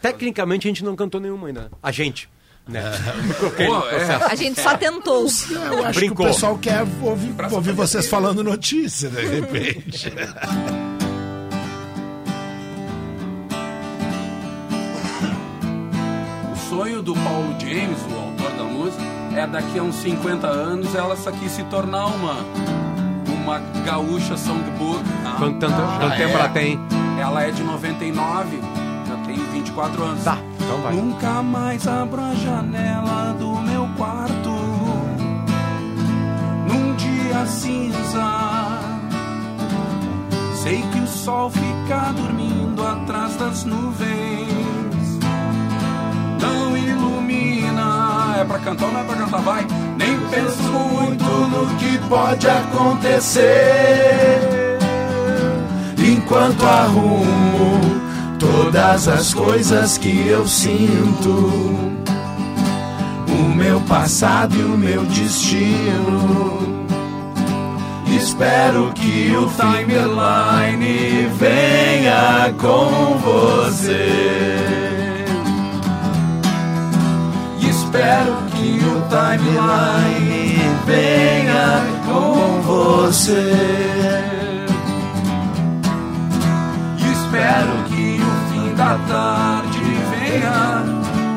[0.00, 1.70] Tecnicamente a gente não cantou nenhuma ainda.
[1.82, 2.28] A gente.
[2.66, 2.82] Né?
[3.40, 4.30] Pô, é.
[4.30, 5.26] A gente só tentou.
[5.50, 6.26] Eu acho Brincou.
[6.26, 10.12] que o pessoal quer ouvir, ouvir vocês falando notícia, de repente.
[16.52, 19.02] O sonho do Paulo James, o autor da música,
[19.34, 22.44] é daqui a uns 50 anos ela aqui se tornar uma
[23.48, 25.02] uma gaúcha songbook.
[25.22, 25.36] tá?
[25.38, 26.34] Quanto, tanto, quanto tempo é.
[26.34, 26.78] ela tem?
[27.20, 28.60] Ela é de 99,
[29.06, 30.24] já tem 24 anos.
[30.24, 30.94] Tá, então vai.
[30.94, 34.50] Nunca mais abro a janela do meu quarto
[36.68, 38.78] Num dia cinza
[40.62, 45.18] Sei que o sol fica dormindo atrás das nuvens
[46.40, 49.40] Não ilumina É pra cantar ou não é pra cantar?
[49.40, 49.66] Vai!
[49.96, 53.48] Nem penso muito no que pode acontecer
[56.28, 57.80] Enquanto arrumo
[58.38, 61.30] todas as coisas que eu sinto,
[63.26, 66.84] o meu passado e o meu destino.
[68.14, 74.54] Espero que o timeline venha com você.
[77.58, 84.37] Espero que o timeline venha com você.
[87.38, 89.78] Espero que o fim da tarde
[90.10, 90.84] venha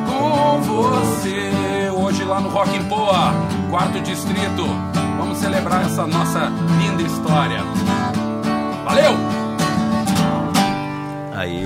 [0.08, 1.92] com você.
[1.92, 3.34] Hoje lá no Rock em Poa,
[3.70, 4.66] quarto distrito.
[5.20, 7.60] Vamos celebrar essa nossa linda história.
[8.84, 9.40] Valeu!
[11.41, 11.60] Aí.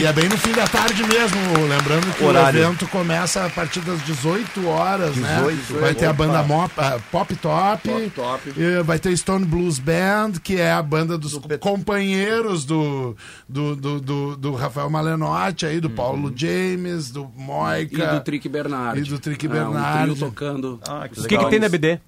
[0.00, 2.60] E é bem no fim da tarde mesmo, lembrando que Horário.
[2.60, 5.36] o evento começa a partir das 18 horas, né?
[5.36, 8.52] 18, Vai ter a banda Mop- ah, Pop Top, Pop Top.
[8.56, 13.16] e vai ter Stone Blues Band, que é a banda dos companheiros do,
[13.48, 18.04] do, do, do, do Rafael Malenotti, aí, do Paulo James, do Moica.
[18.04, 18.08] Uhum.
[18.10, 19.00] E do Trick Bernardi.
[19.00, 20.12] E do Trick Ah, Bernardi.
[20.12, 20.80] Um tocando.
[20.88, 21.98] Ah, que O que, que tem na BD?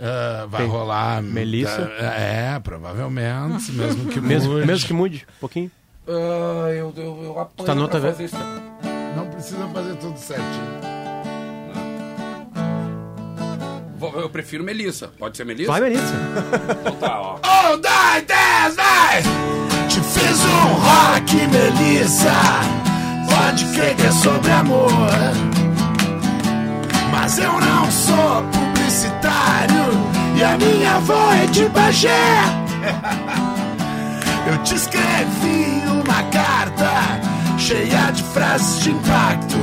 [0.00, 1.22] Ah, vai Tem rolar.
[1.22, 1.82] Melissa?
[2.00, 4.66] É, provavelmente, mesmo que Mesmo, mude.
[4.66, 5.70] mesmo que mude um pouquinho.
[6.08, 8.36] Ah, eu, eu, eu apanho Tá no pra outra fazer isso.
[9.16, 10.78] Não precisa fazer tudo certinho.
[13.98, 15.08] Vou- Eu prefiro Melissa.
[15.18, 15.70] Pode ser Melissa?
[15.72, 16.14] Vai, Melissa.
[16.80, 17.38] Então tá, ó.
[17.68, 19.22] Um, dois, três, vai!
[19.88, 22.32] Te fiz um rock, Melissa.
[23.28, 24.90] Pode crer que é sobre amor.
[27.10, 29.92] Mas eu não sou publicitário
[30.38, 32.08] e a minha avó é de Bagé.
[34.48, 36.90] Eu te escrevi uma carta
[37.58, 39.56] cheia de frases de impacto.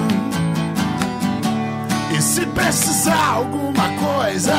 [2.16, 4.54] E se precisar alguma coisa,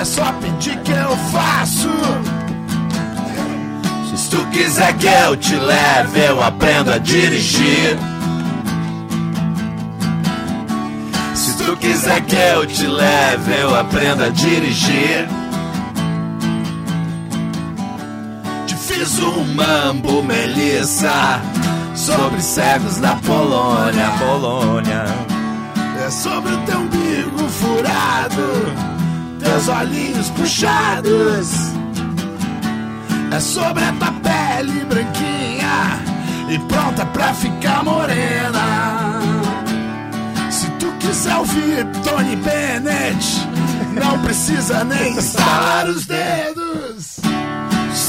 [0.00, 1.90] é só pedir que eu faço.
[4.14, 7.98] Se tu quiser que eu te leve, eu aprendo a dirigir.
[11.34, 15.41] Se tu quiser que eu te leve, eu aprendo a dirigir.
[19.02, 21.42] Fiz um mambo, Melissa,
[21.96, 24.12] sobre cegos na Polônia.
[24.16, 25.04] Polônia.
[26.06, 28.72] É sobre o teu umbigo furado,
[29.40, 31.50] teus olhinhos puxados.
[33.32, 36.00] É sobre a tua pele branquinha
[36.48, 39.18] e pronta pra ficar morena.
[40.48, 43.48] Se tu quiser ouvir Tony Bennett,
[44.00, 47.20] não precisa nem estalar os dedos.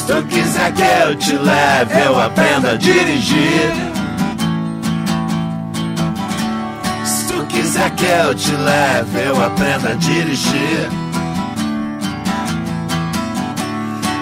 [0.06, 3.72] Se tu quiser que eu te leve, eu aprendo a dirigir.
[7.06, 10.89] Se tu quiser que eu te leve, eu aprendo a dirigir.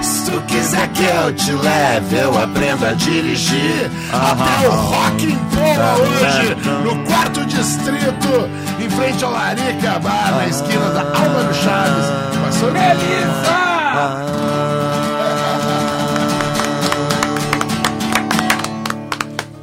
[0.04, 3.90] Se tu quiser que eu te leve, eu aprendo a dirigir.
[4.14, 8.48] Até o Rock em Polo hoje, no quarto distrito,
[8.80, 12.06] em frente ao Larica Bar, na esquina da Álvaro Chaves.
[12.40, 12.72] Passou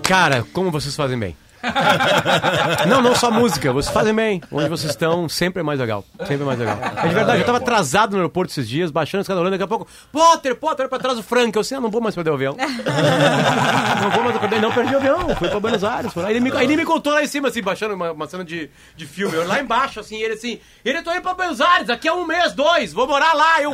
[0.08, 1.36] Cara, como vocês fazem bem.
[2.88, 4.42] não, não só música, vocês fazem bem.
[4.50, 6.04] Onde vocês estão, sempre é mais legal.
[6.20, 6.78] Sempre é mais legal.
[6.96, 9.68] É de verdade, eu tava atrasado no aeroporto esses dias, baixando escada rolando, daqui a
[9.68, 11.54] pouco, Potter, Potter, olha pra trás do Frank.
[11.54, 12.56] Eu assim, ah, não vou mais perder o avião.
[14.02, 15.36] não vou mais perder, não, perdi o avião.
[15.36, 16.14] Fui pra Buenos Aires.
[16.14, 16.30] Lá.
[16.30, 19.06] Ele, me, ele me contou lá em cima, assim, baixando uma, uma cena de, de
[19.06, 19.34] filme.
[19.34, 22.24] Eu lá embaixo, assim, ele assim, ele tô indo pra Buenos Aires, daqui a um
[22.26, 23.60] mês, dois, vou morar lá.
[23.62, 23.72] Eu,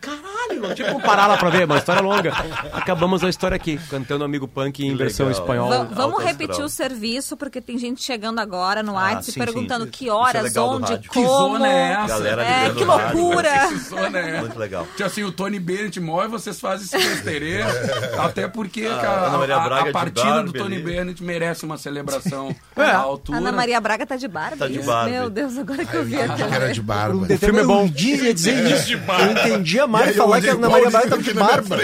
[0.00, 2.32] caralho, não tinha como parar lá pra ver, uma história longa.
[2.72, 5.40] Acabamos a história aqui, cantando Amigo Punk em versão legal.
[5.42, 5.84] espanhola.
[5.84, 6.66] Va- vamos repetir astral.
[6.66, 9.90] o serviço, porque tem gente chegando agora no Ah, WhatsApp sim, perguntando sim.
[9.90, 11.10] que Isso é horas, do onde, rádio.
[11.10, 11.28] Que como.
[11.58, 12.06] zona é essa?
[12.08, 13.20] Galera É, que no rádio.
[13.20, 13.68] loucura.
[13.68, 14.40] Que zona é essa?
[14.40, 14.86] Muito legal.
[14.96, 17.60] Tipo assim, o Tony Bennett morre, vocês fazem esse besterê.
[18.18, 20.84] até porque que a, a- a de partida do Tony ali.
[20.84, 22.82] Bennett merece uma celebração É.
[22.82, 23.38] à altura.
[23.38, 24.58] Ana Maria Braga tá de Barbie?
[24.58, 25.12] Tá de Barbie.
[25.12, 27.26] Meu Deus, agora que eu vi Eu que era de barba.
[27.32, 27.86] O filme é bom.
[27.88, 28.92] Dia ia dizer isso.
[28.92, 31.76] Eu entendi a Mari falar que a Ana Maria Braga tava de barba.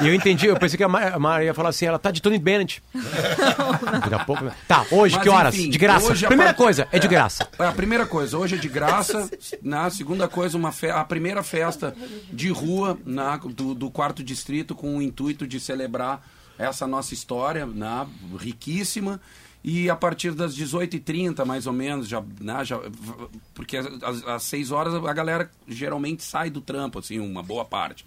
[0.00, 2.20] E eu entendi, eu pensei que a a Maria ia falar assim, ela tá de
[2.22, 2.82] Tony Bennett.
[2.94, 4.43] Daqui a pouco.
[4.68, 5.54] Tá, hoje, Mas, que horas?
[5.54, 6.10] enfim, de graça.
[6.12, 7.48] hoje Primeira part- coisa, é de graça.
[7.58, 9.30] É, a primeira coisa, hoje é de graça.
[9.62, 10.90] na segunda coisa, uma fe...
[10.90, 11.94] a primeira festa
[12.32, 16.26] de rua na, do, do quarto distrito com o intuito de celebrar
[16.58, 18.06] essa nossa história na,
[18.38, 19.20] riquíssima.
[19.66, 22.78] E a partir das 18h30, mais ou menos, já, né, já,
[23.54, 28.04] porque às, às 6 horas a galera geralmente sai do trampo, assim, uma boa parte.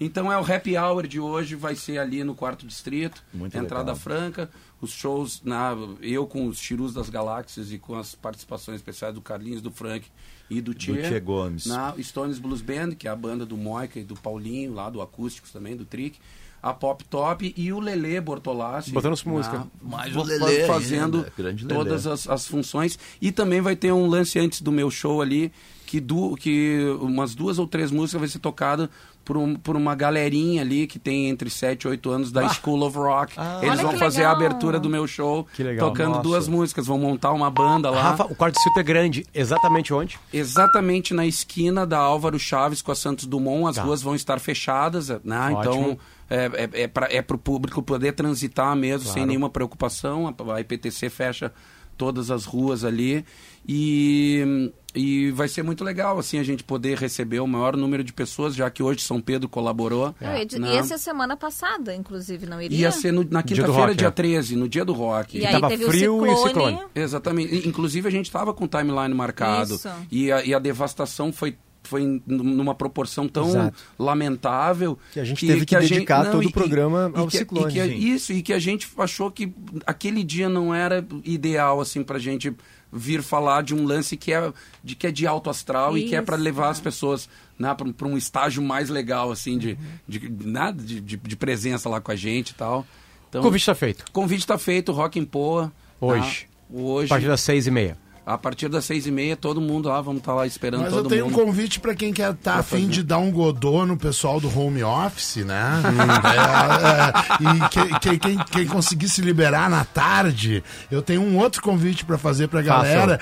[0.00, 3.92] Então é o happy hour de hoje, vai ser ali no quarto distrito, Muito entrada
[3.92, 3.96] legal.
[3.96, 9.14] franca, os shows, na, eu com os Chirus das Galáxias e com as participações especiais
[9.14, 10.06] do Carlinhos, do Frank
[10.48, 11.02] e do Tchê.
[11.02, 11.66] Tchê Gomes.
[11.66, 15.02] Na Stones Blues Band, que é a banda do Moica e do Paulinho, lá do
[15.02, 16.18] Acústicos também, do Trick.
[16.60, 18.90] A Pop Top e o Lelê Bortolassi.
[18.90, 19.62] Botando as músicas.
[19.80, 21.78] Mais o Lelê Fazendo ainda, grande Lelê.
[21.78, 22.98] todas as, as funções.
[23.20, 25.52] E também vai ter um lance antes do meu show ali,
[25.86, 28.90] que, du, que umas duas ou três músicas vai ser tocada
[29.28, 32.82] por, um, por uma galerinha ali que tem entre 7 e 8 anos da School
[32.82, 33.34] of Rock.
[33.60, 34.46] Eles Olha vão fazer a legal.
[34.46, 35.90] abertura do meu show, Que legal.
[35.90, 36.22] tocando Nossa.
[36.22, 36.86] duas músicas.
[36.86, 38.02] Vão montar uma banda lá.
[38.02, 39.26] Rafa, o quarto distrito é grande.
[39.34, 40.18] Exatamente onde?
[40.32, 43.82] Exatamente na esquina da Álvaro Chaves com a Santos Dumont, as Tá.
[43.82, 45.50] ruas vão estar fechadas, né?
[45.52, 45.60] Ótimo.
[45.60, 45.98] Então
[46.30, 49.28] é, é, é para é o público poder transitar mesmo sem Claro.
[49.28, 50.34] nenhuma preocupação.
[50.48, 51.52] A, a IPTC fecha
[51.98, 53.24] todas as ruas ali
[53.68, 58.12] e, e vai ser muito legal assim a gente poder receber o maior número de
[58.12, 60.14] pessoas, já que hoje São Pedro colaborou.
[60.20, 60.74] Não, ia dizer- né?
[60.76, 62.78] Ia ser semana passada, inclusive, não iria?
[62.78, 64.10] Ia ser no- na Dia do quinta-feira, rock, dia é.
[64.10, 65.38] 13, no dia do rock.
[65.38, 66.48] E aí tava teve frio o e ciclone.
[66.76, 66.90] ciclone.
[66.94, 67.54] Exatamente.
[67.54, 69.74] E, Inclusive a gente estava com o timeline marcado.
[69.74, 69.88] Isso.
[70.10, 71.56] E a, e a devastação foi,
[71.88, 73.76] foi numa proporção tão Exato.
[73.98, 74.98] lamentável.
[75.12, 77.36] Que a gente teve que a dedicar não, todo e- o programa e ao que-
[77.36, 77.72] e ciclone.
[77.72, 79.52] que isso, e que a gente achou que
[79.86, 82.52] aquele dia não era ideal assim pra gente
[82.92, 86.14] vir falar de um lance que é de, que é de alto astral e que
[86.16, 86.44] é para Isso.
[86.44, 87.28] levar as pessoas
[87.58, 89.76] né, para um estágio mais legal assim de,
[90.06, 92.86] de, nada de, de, de presença lá com a gente e tal.
[93.28, 94.04] Então, O convite está feito.
[94.12, 95.70] convite está feito, Rock em Poa.
[96.00, 96.46] Hoje.
[96.70, 96.74] tá?
[96.78, 97.06] Hoje.
[97.06, 97.98] A partir das seis e meia.
[98.28, 100.98] A partir das seis e meia, todo mundo lá, vamos estar lá esperando Mas eu
[100.98, 101.44] todo tenho um mundo.
[101.46, 105.36] convite pra quem quer estar afim de dar um godô no pessoal do home office,
[105.46, 105.80] né?
[106.28, 111.38] É, é, e que- que- quem, quem conseguir se liberar na tarde, eu tenho um
[111.38, 113.18] outro convite pra fazer pra galera.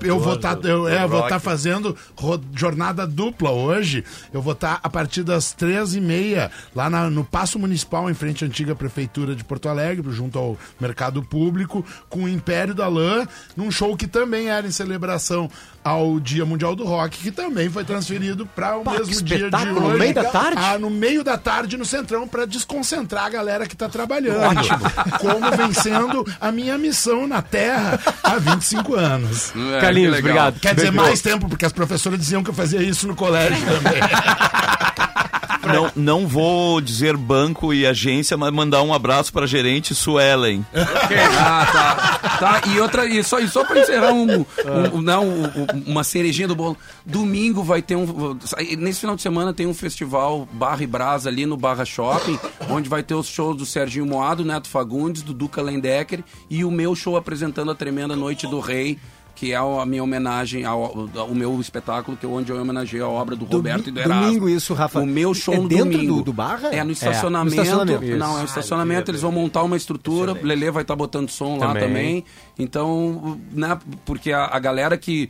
[0.00, 1.38] Que eu vou estar eu, do- é, estar rock.
[1.40, 1.96] fazendo
[2.54, 4.04] jornada dupla hoje.
[4.32, 8.14] Eu vou estar a partir das três e meia lá na- no Paço Municipal, em
[8.14, 12.88] frente à antiga Prefeitura de Porto Alegre, junto ao Mercado Público, com o Império da
[12.88, 13.26] Lã,
[13.56, 15.50] num show que também era em celebração
[15.84, 19.44] ao Dia Mundial do Rock, que também foi transferido para o Pá, mesmo dia de
[19.44, 19.98] espetáculo, no hoje.
[19.98, 20.62] meio da tarde?
[20.62, 24.60] Ah, no meio da tarde no Centrão, para desconcentrar a galera que tá trabalhando.
[25.20, 29.52] Como vencendo a minha missão na Terra há 25 anos.
[29.76, 30.60] É, Carlinhos, que obrigado.
[30.60, 34.00] Quer dizer, mais tempo, porque as professoras diziam que eu fazia isso no colégio também.
[35.72, 40.64] Não, não vou dizer banco e agência, mas mandar um abraço para a gerente Suelen.
[40.74, 42.38] Ah, tá.
[42.60, 42.68] tá.
[42.68, 44.46] E outra, e só, e só pra encerrar um, um-
[44.94, 46.76] um- não, um- uma cerejinha do bolo.
[47.04, 48.36] Domingo vai ter um.
[48.78, 52.38] Nesse final de semana tem um festival Barra e Brasa ali no Barra Shopping,
[52.70, 56.70] onde vai ter os shows do Serginho Moado, Neto Fagundes, do Duca Lendecker e o
[56.70, 58.98] meu show apresentando a Tremenda Noite do Rei.
[59.42, 63.08] Que é a minha homenagem ao, ao meu espetáculo, que é onde eu homenageei a
[63.08, 64.22] obra do Roberto e do Erasmo.
[64.22, 65.00] domingo isso, Rafa.
[65.00, 66.16] O meu show É no dentro domingo.
[66.18, 66.68] do- do Barra?
[66.68, 67.56] É, no É, estacionamento.
[67.56, 68.16] no estacionamento.
[68.18, 69.10] Não, é no estacionamento.
[69.10, 70.32] Eles vão montar uma estrutura.
[70.32, 71.82] O Lelê vai estar botando som lá Também.
[71.88, 72.24] também.
[72.56, 75.28] Então, né, porque a, a galera que,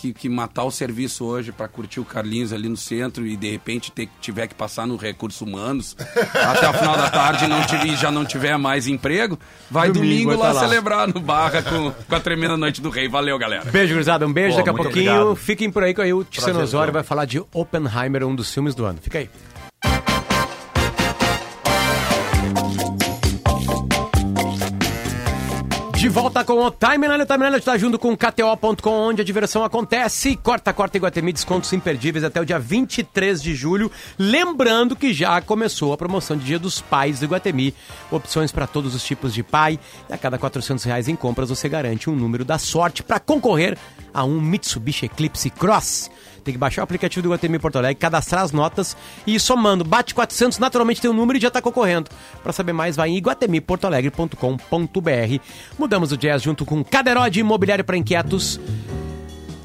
[0.00, 3.50] que, que matar o serviço hoje para curtir o Carlinhos ali no centro e de
[3.50, 5.94] repente ter, tiver que passar no Recursos Humanos
[6.34, 9.38] até o final da tarde e não tive, já não tiver mais emprego,
[9.70, 10.60] vai Domingo domingo, lá, tá lá.
[10.60, 13.08] celebrar no Barra com, com a tremenda noite do rei.
[13.08, 13.70] Valeu, galera.
[13.70, 14.26] Beijo, gurizada.
[14.26, 14.52] Um beijo.
[14.52, 15.36] Pô, Daqui a pouquinho, obrigado.
[15.36, 16.60] fiquem por aí que aí o Tiziano.
[16.60, 18.98] Osório vai falar de Oppenheimer, um dos filmes do ano.
[19.02, 19.28] Fica aí.
[26.00, 27.22] De volta com o Timeline.
[27.22, 30.34] O Timeline está junto com KTO.com, onde a diversão acontece.
[30.34, 33.92] Corta, corta Iguatemi, descontos imperdíveis até o dia 23 de julho.
[34.18, 37.74] Lembrando que já começou a promoção de Dia dos Pais do Iguatemi.
[38.10, 39.78] Opções para todos os tipos de pai.
[40.08, 43.76] E a cada 400 reais em compras você garante um número da sorte para concorrer
[44.14, 46.10] a um Mitsubishi Eclipse Cross.
[46.50, 49.84] Tem que baixar o aplicativo do Iguatemi Porto Alegre, cadastrar as notas e ir somando.
[49.84, 52.10] Bate 400, naturalmente tem um número e já está concorrendo.
[52.42, 55.40] Para saber mais, vai em iguatemiportoalegre.com.br.
[55.78, 58.58] Mudamos o jazz junto com Caderode Imobiliário para Inquietos.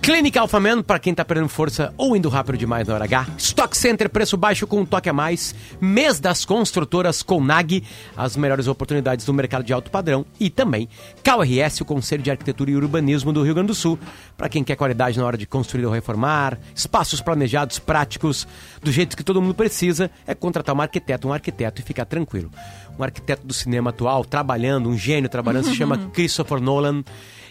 [0.06, 3.26] Clínica Alphaman, para quem tá perdendo força ou indo rápido demais na hora H.
[3.40, 5.56] Stock Center, preço baixo com um toque a mais.
[5.82, 7.84] Mês das construtoras Conag,
[8.16, 10.24] as melhores oportunidades do mercado de alto padrão.
[10.40, 10.88] E também
[11.24, 13.98] KRS, o Conselho de Arquitetura e Urbanismo do Rio Grande do Sul,
[14.38, 16.60] para quem quer qualidade na hora de construir ou reformar.
[16.76, 18.48] Espaços planejados, práticos,
[18.84, 22.52] do jeito que todo mundo precisa, é contratar um arquiteto, um arquiteto e ficar tranquilo.
[23.00, 27.04] Um arquiteto do cinema atual, trabalhando, um gênio trabalhando, se chama Christopher Nolan.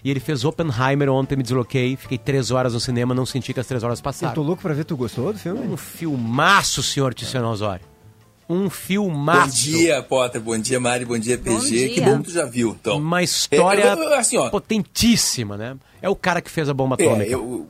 [0.05, 3.61] E ele fez Oppenheimer ontem, me desloquei, fiquei três horas no cinema, não senti que
[3.61, 4.35] as três horas Eu passaram.
[4.35, 5.67] tô louco pra ver, tu gostou do filme?
[5.67, 7.85] Um filmaço, senhor Tiziano Osório.
[8.47, 9.63] Um Bom filmaço.
[9.63, 10.39] dia, Potter.
[10.39, 11.07] Bom dia, Mari.
[11.07, 11.67] Bom dia, PG.
[11.71, 11.89] dia.
[11.89, 12.99] Que bom que tu já viu, então.
[12.99, 14.51] Uma história É, eu- eu- assim, ó.
[14.51, 15.75] potentíssima, né?
[16.03, 17.31] É o cara que fez a bomba É, atômica.
[17.31, 17.67] eu,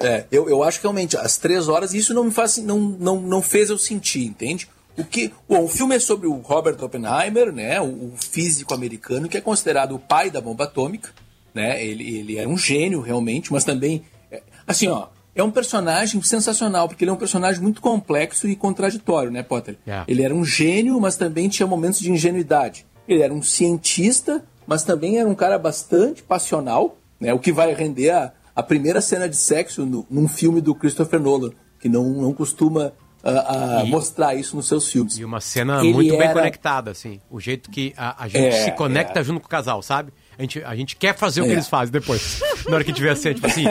[0.00, 3.20] é, eu, eu acho que realmente às três horas isso não me faz, não, não,
[3.20, 4.68] não fez eu sentir, entende?
[4.96, 9.28] O que, bom, o filme é sobre o Robert Oppenheimer, né, o, o físico americano
[9.28, 11.10] que é considerado o pai da bomba atômica,
[11.58, 11.84] né?
[11.84, 16.88] Ele, ele era um gênio realmente, mas também, é, assim, ó, é um personagem sensacional
[16.88, 19.76] porque ele é um personagem muito complexo e contraditório, né, Potter?
[19.86, 20.02] É.
[20.08, 22.86] Ele era um gênio, mas também tinha momentos de ingenuidade.
[23.06, 27.32] Ele era um cientista, mas também era um cara bastante passional, né?
[27.34, 31.20] O que vai render a, a primeira cena de sexo no- num filme do Christopher
[31.20, 31.50] Nolan,
[31.80, 32.92] que não, não costuma
[33.22, 35.18] ah, ah, E- mostrar isso nos seus filmes.
[35.18, 37.20] E uma cena Ele muito bem era- conectada, assim.
[37.30, 39.24] O jeito que a, a gente É, se conecta é.
[39.24, 40.12] junto com o casal, sabe?
[40.38, 41.54] A gente, a gente quer fazer o que É.
[41.54, 42.40] eles fazem depois.
[42.68, 43.64] Na hora que tiver assim, tipo assim,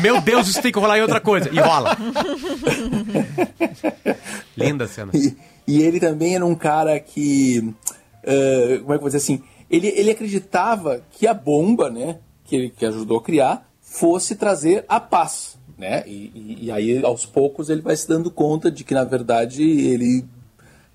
[0.00, 1.48] meu Deus, isso tem que rolar em outra coisa.
[1.52, 1.96] E rola.
[4.56, 5.10] Linda cena.
[5.14, 7.72] E, e ele também era um cara que.
[8.22, 9.42] eh, como é que eu vou dizer assim?
[9.70, 14.84] Ele, ele acreditava que a bomba, né, que ele que ajudou a criar, fosse trazer
[14.88, 15.56] a paz.
[15.78, 16.04] Né?
[16.06, 19.62] E, e- e aí, aos poucos, ele vai se dando conta de que, na verdade,
[19.62, 20.24] ele,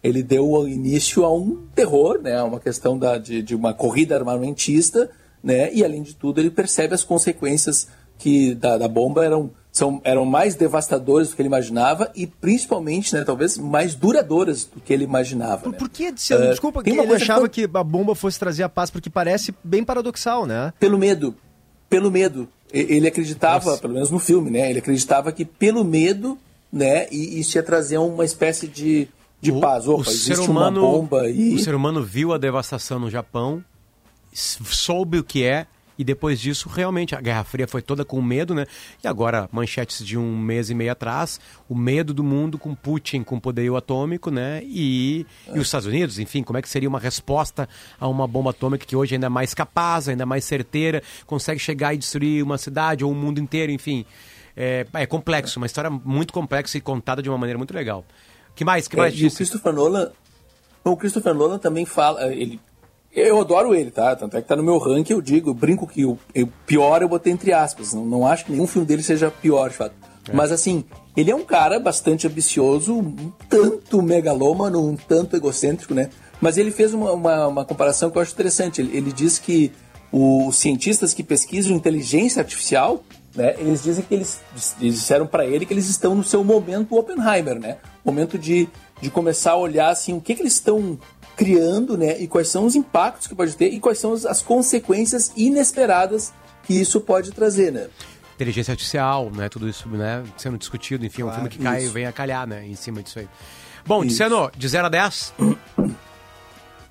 [0.04, 2.38] ele deu início a um terror, né?
[2.38, 5.10] a uma questão da, de, de uma corrida armamentista,
[5.44, 5.74] né?
[5.74, 7.88] e, além de tudo, ele percebe as consequências
[8.18, 13.14] que da, da bomba eram, são, eram mais devastadoras do que ele imaginava e, principalmente,
[13.14, 15.64] né, talvez, mais duradouras do que ele imaginava.
[15.64, 15.78] Por, né?
[15.78, 16.06] por que?
[16.06, 16.12] É,
[16.50, 19.84] Desculpa, que ele achava tão- que a bomba fosse trazer a paz, porque parece bem
[19.84, 20.74] paradoxal, né?
[20.80, 21.36] Pelo medo.
[21.90, 22.50] Pelo medo.
[22.74, 23.82] Ele acreditava, Nossa.
[23.82, 24.70] pelo menos no filme, né?
[24.70, 26.38] Ele acreditava que pelo medo,
[26.72, 27.08] né?
[27.12, 29.08] Isso ia trazer uma espécie de,
[29.42, 29.88] de paz.
[29.88, 31.56] Opa, o ser humano, uma bomba e...
[31.56, 33.64] o ser humano viu a devastação no Japão,
[34.34, 35.68] soube o que é
[35.98, 38.68] E depois disso, realmente, a Guerra Fria foi toda com medo, né?
[39.04, 43.24] E agora, manchetes de um mês e meio atrás, o medo do mundo com Putin
[43.24, 44.62] com poderio atômico, né?
[44.64, 47.68] E, e os Estados Unidos, enfim, como é que seria uma resposta
[48.00, 51.96] a uma bomba atômica que hoje ainda é mais capaz, ainda mais certeira, consegue chegar
[51.96, 54.06] e destruir uma cidade ou o mundo inteiro, enfim.
[54.56, 58.06] É, é complexo, uma história muito complexa e contada de uma maneira muito legal.
[58.58, 58.88] Que mais?
[58.88, 60.12] que mais é, e o Christopher Nolan,
[60.84, 62.60] o Christopher Nolan também fala, ele
[63.14, 64.16] eu adoro ele, tá?
[64.16, 67.02] Tanto é que tá no meu ranking, eu digo, eu brinco que o, o pior
[67.02, 67.94] eu botei entre aspas.
[67.94, 69.96] Não, não acho que nenhum filme dele seja pior, de fato.
[70.30, 70.36] É.
[70.36, 70.84] Mas assim,
[71.16, 76.10] ele é um cara bastante ambicioso, um tanto megalômano, um tanto egocêntrico, né?
[76.40, 78.82] Mas ele fez uma, uma, uma comparação que eu acho interessante.
[78.82, 79.72] Ele, ele diz que
[80.12, 83.04] os cientistas que pesquisam inteligência artificial,
[83.36, 84.40] né, eles dizem que eles,
[84.80, 87.78] eles disseram para ele que eles estão no seu momento Oppenheimer, né?
[88.08, 88.70] Momento de,
[89.02, 90.98] de começar a olhar assim, o que, que eles estão
[91.36, 92.20] criando, né?
[92.20, 96.34] E quais são os impactos que pode ter e quais são as consequências inesperadas
[96.64, 97.88] que isso pode trazer, né?
[98.36, 99.50] Inteligência artificial, né?
[99.50, 100.24] Tudo isso, né?
[100.38, 102.66] Sendo discutido, enfim, claro, um filme que cai e vem a calhar, né?
[102.66, 103.28] Em cima disso aí.
[103.86, 105.34] Bom, Diceno, de 0 a 10?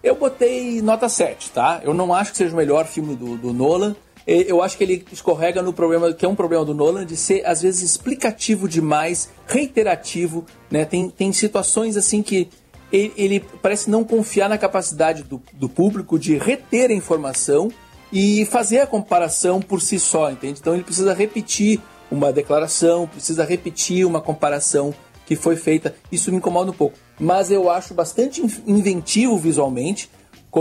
[0.02, 1.80] Eu botei nota 7, tá?
[1.82, 3.96] Eu não acho que seja o melhor filme do, do Nolan.
[4.26, 7.46] Eu acho que ele escorrega no problema, que é um problema do Nolan, de ser,
[7.46, 10.84] às vezes, explicativo demais, reiterativo, né?
[10.84, 12.48] Tem, tem situações, assim, que
[12.92, 17.70] ele, ele parece não confiar na capacidade do, do público de reter a informação
[18.12, 20.58] e fazer a comparação por si só, entende?
[20.60, 24.94] Então ele precisa repetir uma declaração, precisa repetir uma comparação
[25.26, 25.94] que foi feita.
[26.10, 26.96] Isso me incomoda um pouco.
[27.18, 30.10] Mas eu acho bastante inventivo visualmente.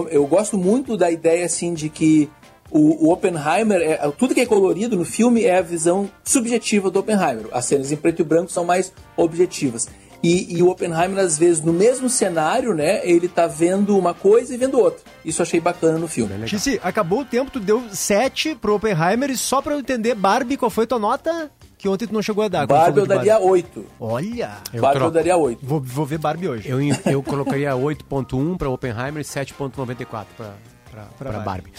[0.10, 2.30] Eu gosto muito da ideia assim de que
[2.76, 7.00] o, o Oppenheimer, é, tudo que é colorido no filme é a visão subjetiva do
[7.00, 7.46] Oppenheimer.
[7.54, 9.88] As cenas em preto e branco são mais objetivas.
[10.22, 13.00] E, e, o Oppenheimer, às vezes, no mesmo cenário, né?
[13.08, 15.00] Ele tá vendo uma coisa e vendo outra.
[15.24, 16.48] Isso eu achei bacana no filme.
[16.48, 20.58] Xixi, acabou o tempo, tu deu 7 pro Oppenheimer e só pra eu entender, Barbie,
[20.58, 21.50] qual foi tua nota?
[21.78, 22.68] Que ontem tu não chegou a dar.
[22.68, 23.86] Barbie eu daria 8.
[24.00, 24.58] Olha!
[24.74, 25.60] Eu Barbie eu daria 8.
[25.64, 26.68] Vou, vou ver Barbie hoje.
[26.68, 30.56] Eu, eu colocaria 8.1 pra Oppenheimer e 7.94 pra,
[30.96, 31.72] pra, pra, pra Barbie.
[31.72, 31.74] Barbie.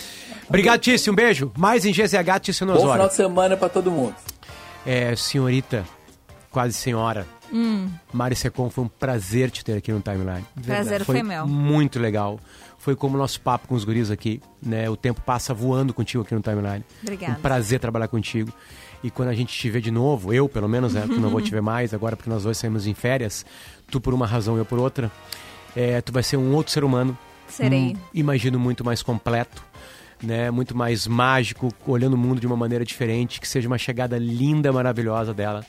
[0.49, 1.13] Obrigado, Tício.
[1.13, 1.51] Um beijo.
[1.57, 2.89] Mais em GZH, Tício Nosório.
[2.89, 4.15] Bom final de semana pra todo mundo.
[4.85, 5.85] É, senhorita,
[6.51, 7.27] quase senhora.
[7.53, 7.89] Hum.
[8.13, 10.45] Mari Secom, foi um prazer te ter aqui no Timeline.
[10.65, 11.47] Prazer foi, foi meu.
[11.47, 12.39] Muito legal.
[12.79, 14.89] Foi como o nosso papo com os guris aqui, né?
[14.89, 16.85] O tempo passa voando contigo aqui no Timeline.
[17.03, 17.39] Obrigada.
[17.39, 18.53] Um prazer trabalhar contigo.
[19.03, 21.05] E quando a gente te vê de novo, eu pelo menos, né?
[21.07, 23.45] Não vou te ver mais agora porque nós dois saímos em férias.
[23.91, 25.11] Tu por uma razão e eu por outra.
[25.75, 27.17] É, tu vai ser um outro ser humano.
[27.49, 27.95] Serei.
[27.95, 29.65] Um, imagino muito mais completo.
[30.23, 34.17] Né, muito mais mágico, olhando o mundo de uma maneira diferente, que seja uma chegada
[34.17, 35.63] linda, maravilhosa dela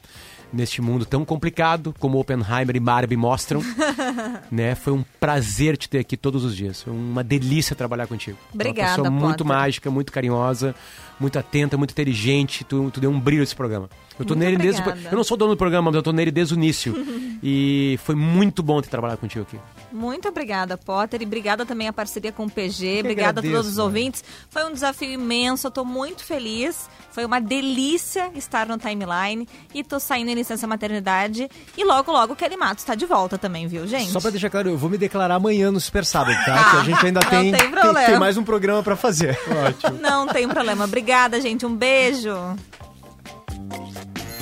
[0.52, 3.62] neste mundo tão complicado como Oppenheimer e Barbie mostram.
[4.52, 4.76] né?
[4.76, 6.84] Foi um prazer te ter aqui todos os dias.
[6.84, 8.38] Foi uma delícia trabalhar contigo.
[8.54, 9.28] Obrigada, Uma pessoa Potter.
[9.28, 10.76] muito mágica, muito carinhosa,
[11.20, 12.64] muito atenta, muito inteligente.
[12.64, 13.90] Tu, tu deu um brilho nesse programa.
[14.20, 14.82] Eu tô Muito nele desde.
[14.82, 16.94] Eu não sou dono do programa, mas eu tô nele desde o início.
[17.44, 19.60] e foi muito bom ter trabalhado contigo aqui.
[19.92, 21.22] Muito obrigada, Potter.
[21.22, 23.00] E obrigada também a parceria com o PG.
[23.00, 24.24] Obrigada a agradeço, todos os ouvintes.
[24.50, 25.68] Foi um desafio imenso.
[25.68, 26.90] Eu tô muito feliz.
[27.12, 29.48] Foi uma delícia estar no timeline.
[29.74, 31.50] E tô saindo em licença maternidade.
[31.78, 34.12] E logo, logo o Kelly Matos tá de volta também, viu, gente?
[34.12, 36.72] Só pra deixar claro, eu vou me declarar amanhã no Super Sábado, tá?
[36.72, 38.08] que a gente ainda não tem, tem tem, problema.
[38.08, 39.38] tem mais um programa pra fazer.
[39.68, 40.00] Ótimo.
[40.02, 40.86] Não tem problema.
[40.86, 41.66] Obrigada, gente.
[41.66, 42.34] Um beijo.